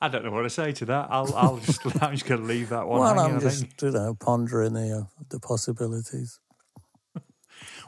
[0.00, 1.08] I don't know what to say to that.
[1.10, 3.00] I'll I'll just I'm just going to leave that one.
[3.00, 6.40] Well, hanging, I'm just you know pondering the uh, the possibilities.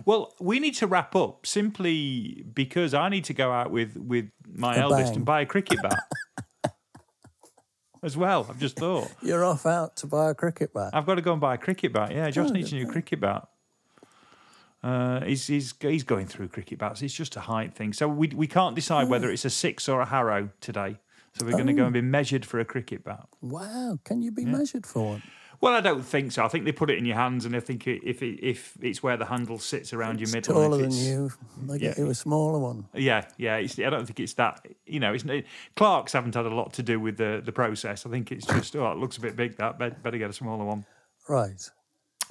[0.05, 4.31] Well, we need to wrap up simply because I need to go out with with
[4.47, 5.17] my A eldest bang.
[5.17, 5.99] and buy a cricket bat.
[8.07, 10.91] As well, I've just thought You're off out to buy a cricket bat.
[10.93, 12.13] I've got to go and buy a cricket bat.
[12.13, 13.49] Yeah, Josh Oh, needs a new cricket bat.
[14.83, 17.03] Uh, he's he's he's going through cricket bats.
[17.03, 20.01] It's just a height thing, so we we can't decide whether it's a six or
[20.01, 20.99] a harrow today.
[21.37, 23.27] So we're going to go and be measured for a cricket bat.
[23.43, 25.23] Wow, can you be measured for one?
[25.61, 26.45] Well, I don't think so.
[26.45, 29.03] I think they put it in your hands, and I think if it, if it's
[29.03, 31.31] where the handle sits around your middle, Taller than it's- you.
[31.67, 32.05] They get yeah.
[32.05, 32.87] you a smaller one.
[32.95, 33.57] Yeah, yeah.
[33.57, 34.65] It's, I don't think it's that.
[34.87, 35.25] You know, it's
[35.75, 38.07] Clark's haven't had a lot to do with the the process.
[38.07, 39.57] I think it's just oh, it looks a bit big.
[39.57, 40.85] That Bet- better get a smaller one.
[41.29, 41.69] Right.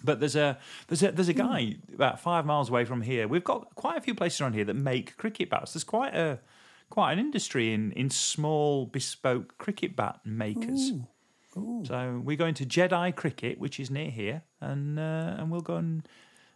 [0.03, 3.27] But there's a there's a there's a guy about five miles away from here.
[3.27, 5.73] We've got quite a few places around here that make cricket bats.
[5.73, 6.39] There's quite a
[6.89, 10.91] quite an industry in in small bespoke cricket bat makers.
[11.85, 15.75] So we're going to Jedi Cricket, which is near here, and uh, and we'll go
[15.75, 16.05] and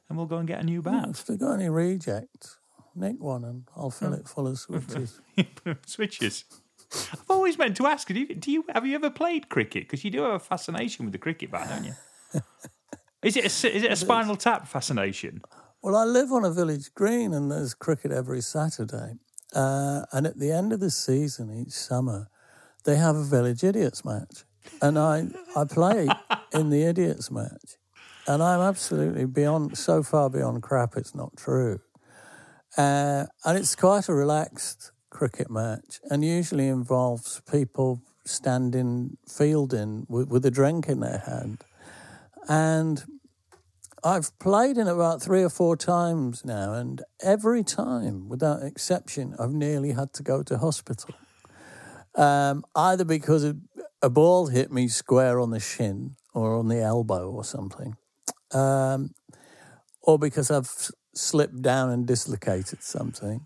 [0.09, 1.07] and we'll go and get a new bat.
[1.09, 2.57] If they've got any rejects,
[2.95, 5.19] nick one and I'll fill it full of switches.
[5.85, 6.45] Switches.
[7.11, 8.07] I've always meant to ask.
[8.07, 9.83] Do you, do you have you ever played cricket?
[9.83, 11.93] Because you do have a fascination with the cricket bat, don't you?
[13.21, 15.41] Is it a, is it a spinal tap fascination?
[15.81, 19.15] Well, I live on a village green and there's cricket every Saturday.
[19.53, 22.29] Uh, and at the end of the season each summer,
[22.85, 24.45] they have a village idiots match.
[24.81, 26.07] And I, I play
[26.53, 27.75] in the idiots match.
[28.25, 31.81] And I'm absolutely beyond, so far beyond crap, it's not true.
[32.77, 40.27] Uh, and it's quite a relaxed cricket match and usually involves people standing fielding with,
[40.27, 41.63] with a drink in their hand.
[42.47, 43.03] And
[44.03, 49.51] I've played in about three or four times now, and every time, without exception, I've
[49.51, 51.13] nearly had to go to hospital.
[52.15, 53.57] Um, either because a,
[54.01, 57.97] a ball hit me square on the shin or on the elbow or something,
[58.51, 59.13] um,
[60.01, 63.45] or because I've slipped down and dislocated something.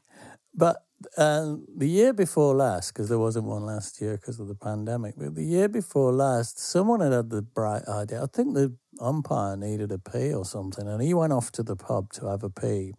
[0.53, 0.77] But
[1.17, 5.15] uh, the year before last, because there wasn't one last year because of the pandemic,
[5.17, 8.23] but the year before last, someone had had the bright idea.
[8.23, 11.75] I think the umpire needed a pee or something, and he went off to the
[11.75, 12.93] pub to have a pee.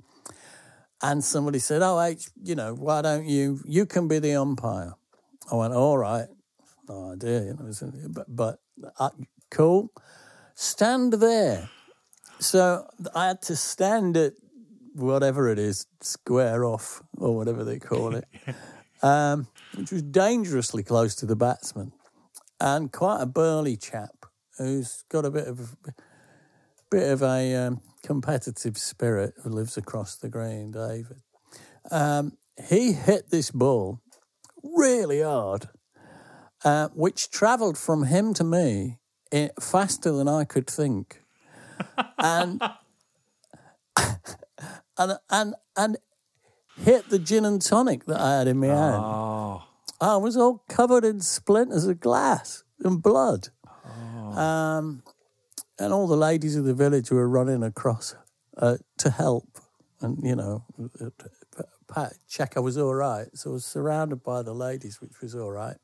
[1.03, 3.61] And somebody said, "Oh, H, you know, why don't you?
[3.65, 4.95] You can be the umpire."
[5.51, 6.29] I went, "All right,
[6.89, 7.71] no idea, you know,
[8.09, 8.59] but, but
[8.99, 9.11] uh,
[9.51, 9.91] cool.
[10.55, 11.69] Stand there."
[12.41, 14.33] So I had to stand at
[14.95, 18.27] whatever it is, square off or whatever they call it,
[19.03, 21.93] um, which was dangerously close to the batsman,
[22.61, 24.27] and quite a burly chap
[24.59, 25.77] who's got a bit of
[26.91, 31.23] bit of a um, competitive spirit who lives across the green, David.
[31.91, 32.37] Um,
[32.69, 34.01] he hit this ball
[34.63, 35.69] really hard,
[36.65, 38.99] uh, which travelled from him to me
[39.61, 41.21] faster than I could think,
[42.19, 42.63] and
[44.99, 45.97] and and and
[46.77, 49.03] hit the gin and tonic that I had in my hand.
[49.05, 49.63] Oh,
[50.01, 53.49] I was all covered in splinters of glass and blood.
[54.37, 55.03] Um,
[55.79, 58.17] and all the ladies of the village were running across
[58.57, 59.61] uh, to help
[60.01, 60.65] and, you know,
[61.01, 61.11] uh,
[61.89, 63.29] pat, check I was all right.
[63.35, 65.77] So I was surrounded by the ladies, which was all right.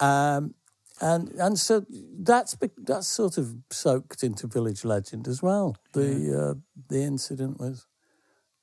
[0.00, 0.54] Um,
[1.00, 1.84] and and so
[2.18, 5.76] that's that's sort of soaked into village legend as well.
[5.92, 6.54] The uh,
[6.88, 7.84] the incident with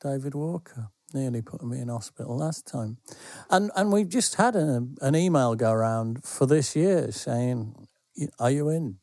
[0.04, 2.98] David Walker nearly put me in hospital last time,
[3.50, 7.88] and and we've just had a, an email go around for this year saying,
[8.40, 8.98] "Are you in?"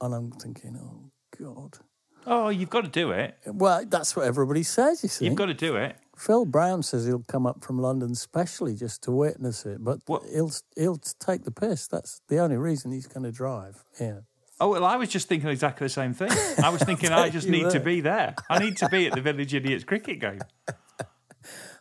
[0.00, 1.78] And I'm thinking, "Oh God."
[2.26, 3.34] oh, you've got to do it.
[3.46, 5.02] Well, that's what everybody says.
[5.02, 5.96] You see, You've got to do it.
[6.16, 10.24] Phil Brown says he'll come up from London specially just to witness it, but What-
[10.26, 11.86] he'll he'll take the piss.
[11.86, 13.84] That's the only reason he's going to drive.
[13.98, 14.20] Yeah.
[14.60, 16.30] Oh well, I was just thinking exactly the same thing.
[16.62, 18.34] I was thinking I just need to be there.
[18.50, 20.40] I need to be at the Village Idiots cricket game.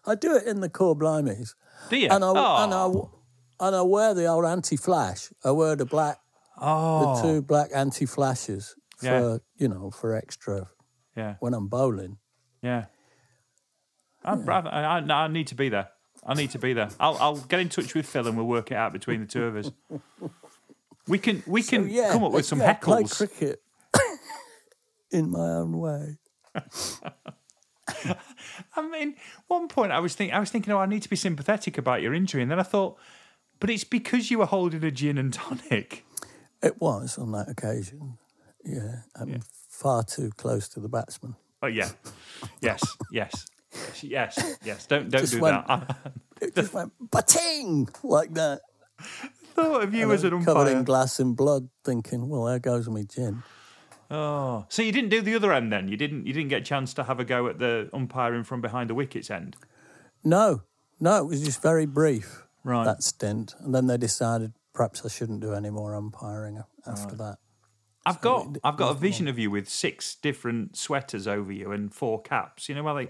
[0.06, 1.56] I do it in the core blimies.
[1.90, 2.08] Do you?
[2.10, 2.64] And I, oh.
[2.64, 3.12] and I, oh.
[3.60, 5.30] and I wear the old anti-flash.
[5.44, 6.20] I wear the black,
[6.60, 7.16] oh.
[7.16, 9.38] the two black anti-flashes for, Yeah.
[9.58, 10.70] you know, for extra
[11.18, 12.18] yeah, when I'm bowling.
[12.62, 12.86] yeah.
[14.24, 15.90] I, I, I, I need to be there.
[16.26, 16.90] I need to be there.
[17.00, 19.46] I'll, I'll get in touch with Phil and we'll work it out between the two
[19.46, 19.72] of us.
[21.10, 23.18] We can we can So, yeah, come up with some yeah, Play heckles.
[23.18, 23.62] cricket
[25.12, 26.18] in my own way.
[28.76, 29.16] I mean,
[29.48, 32.02] one point I was thinking, I was thinking, oh, I need to be sympathetic about
[32.02, 32.98] your injury, and then I thought,
[33.60, 36.06] but it's because you were holding a gin and tonic.
[36.62, 38.18] It was on that occasion.
[38.64, 41.36] Yeah, I'm far too close to the batsman.
[41.64, 41.90] Oh yeah,
[42.62, 42.82] yes,
[43.12, 44.86] yes, yes, yes, yes.
[44.86, 45.98] Don't don't Just do went- that.
[46.42, 48.62] It just went bating like that.
[49.64, 52.60] thought of you And as an was covered in glass and blood, thinking, well, there
[52.60, 53.44] goes my gin.
[54.12, 55.88] Oh, so you didn't do the other end then?
[55.88, 58.60] You didn't you didn't get a chance to have a go at the umpiring from
[58.60, 59.56] behind the wickets end.
[60.24, 60.64] No,
[61.00, 62.86] no, it was just very brief, Right.
[62.86, 63.54] that stint.
[63.60, 67.38] And then they decided perhaps I shouldn't do any more umpiring after that.
[68.06, 71.72] I've got it- I've got a vision of you with six different sweaters over you
[71.72, 72.68] and four caps.
[72.68, 73.10] You know where they,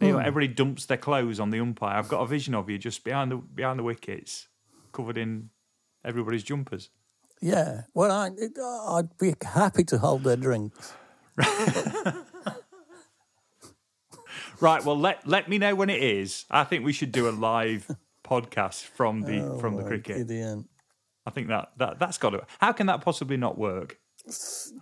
[0.00, 0.18] they hmm.
[0.18, 1.96] everybody dumps their clothes on the umpire.
[1.96, 4.48] I've got a vision of you just behind the behind the wickets,
[4.92, 5.50] covered in
[6.04, 6.90] everybody's jumpers.
[7.42, 8.28] Yeah, well, I,
[8.98, 10.92] I'd be happy to hold their drinks.
[14.60, 14.84] Right.
[14.84, 16.44] Well, let let me know when it is.
[16.50, 17.90] I think we should do a live
[18.24, 20.18] podcast from the oh from the Oh, cricket.
[20.18, 20.68] Gideon.
[21.26, 22.44] I think that that that's got to.
[22.58, 23.98] How can that possibly not work?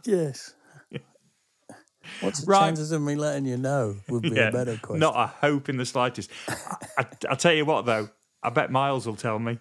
[0.05, 0.55] Yes.
[2.21, 2.61] What's the Right.
[2.67, 4.99] chances of me letting you know would be a better question.
[4.99, 6.31] Not a hope in the slightest.
[6.49, 6.57] I,
[6.99, 8.09] I, I'll tell you what, though.
[8.43, 9.59] I bet Miles will tell me.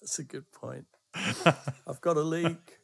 [0.00, 0.86] That's a good point.
[1.14, 2.78] I've got a leak.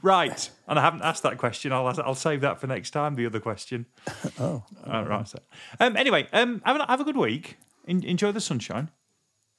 [0.00, 1.72] Right, and I haven't asked that question.
[1.72, 3.14] I'll I'll save that for next time.
[3.16, 3.86] The other question.
[4.38, 5.26] Oh, All right.
[5.26, 5.38] So,
[5.80, 7.56] um, anyway, um, have a, have a good week.
[7.88, 8.90] En- enjoy the sunshine.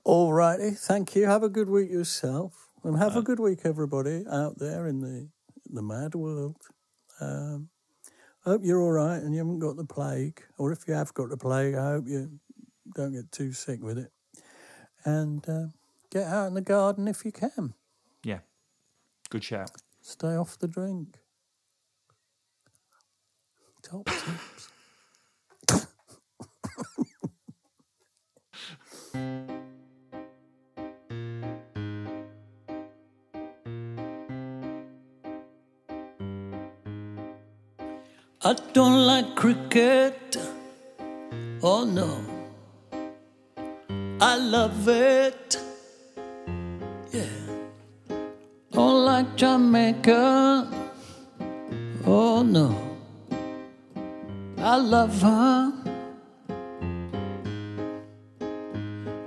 [0.05, 0.71] all righty.
[0.71, 1.25] Thank you.
[1.25, 5.29] Have a good week yourself, and have a good week, everybody out there in the
[5.69, 6.55] the mad world.
[7.19, 7.69] Um,
[8.45, 10.41] I hope you're all right and you haven't got the plague.
[10.57, 12.39] Or if you have got the plague, I hope you
[12.95, 14.11] don't get too sick with it.
[15.05, 15.67] And uh,
[16.11, 17.73] get out in the garden if you can.
[18.23, 18.39] Yeah.
[19.29, 19.71] Good shout.
[20.01, 21.19] Stay off the drink.
[23.83, 24.69] Top tips.
[38.47, 40.37] I don't like cricket.
[41.61, 42.36] Oh no.
[44.19, 45.59] I love it.
[47.11, 47.25] Yeah.
[48.71, 50.67] Don't like Jamaica.
[52.03, 52.75] Oh no.
[54.57, 55.71] I love her.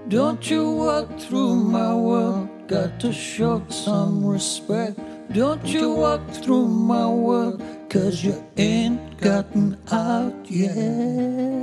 [0.08, 2.48] Don't you walk through my world.
[2.66, 4.98] Got to show some respect.
[5.32, 7.62] Don't you walk through my world.
[7.88, 11.59] Cause you ain't gotten out yet.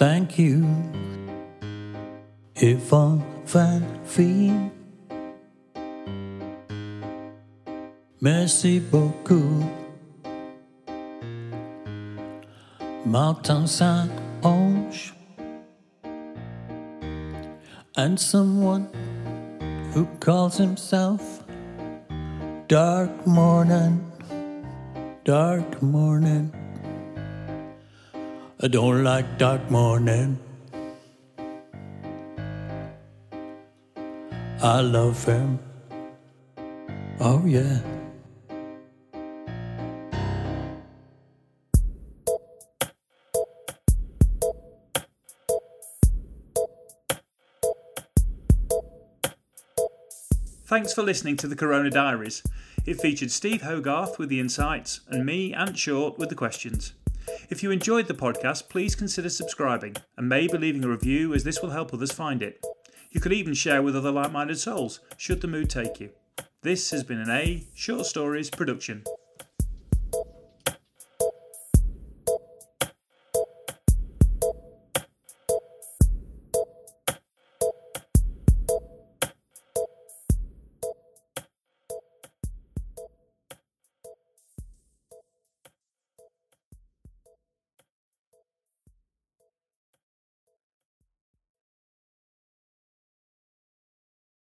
[0.00, 0.64] Thank you,
[2.56, 4.70] Yvonne Van Veen.
[8.22, 9.62] Merci beaucoup.
[13.04, 15.12] Martin Saint-Onge.
[17.94, 18.88] And someone
[19.92, 21.44] who calls himself
[22.68, 24.00] Dark Morning,
[25.24, 26.59] Dark Morning.
[28.62, 30.38] I don't like dark morning.
[34.62, 35.58] I love him.
[37.20, 37.80] Oh, yeah.
[50.66, 52.42] Thanks for listening to the Corona Diaries.
[52.84, 56.92] It featured Steve Hogarth with the insights and me, Ant Short, with the questions.
[57.50, 61.60] If you enjoyed the podcast, please consider subscribing and maybe leaving a review as this
[61.60, 62.64] will help others find it.
[63.10, 66.10] You could even share with other like minded souls, should the mood take you.
[66.62, 69.02] This has been an A Short Stories production.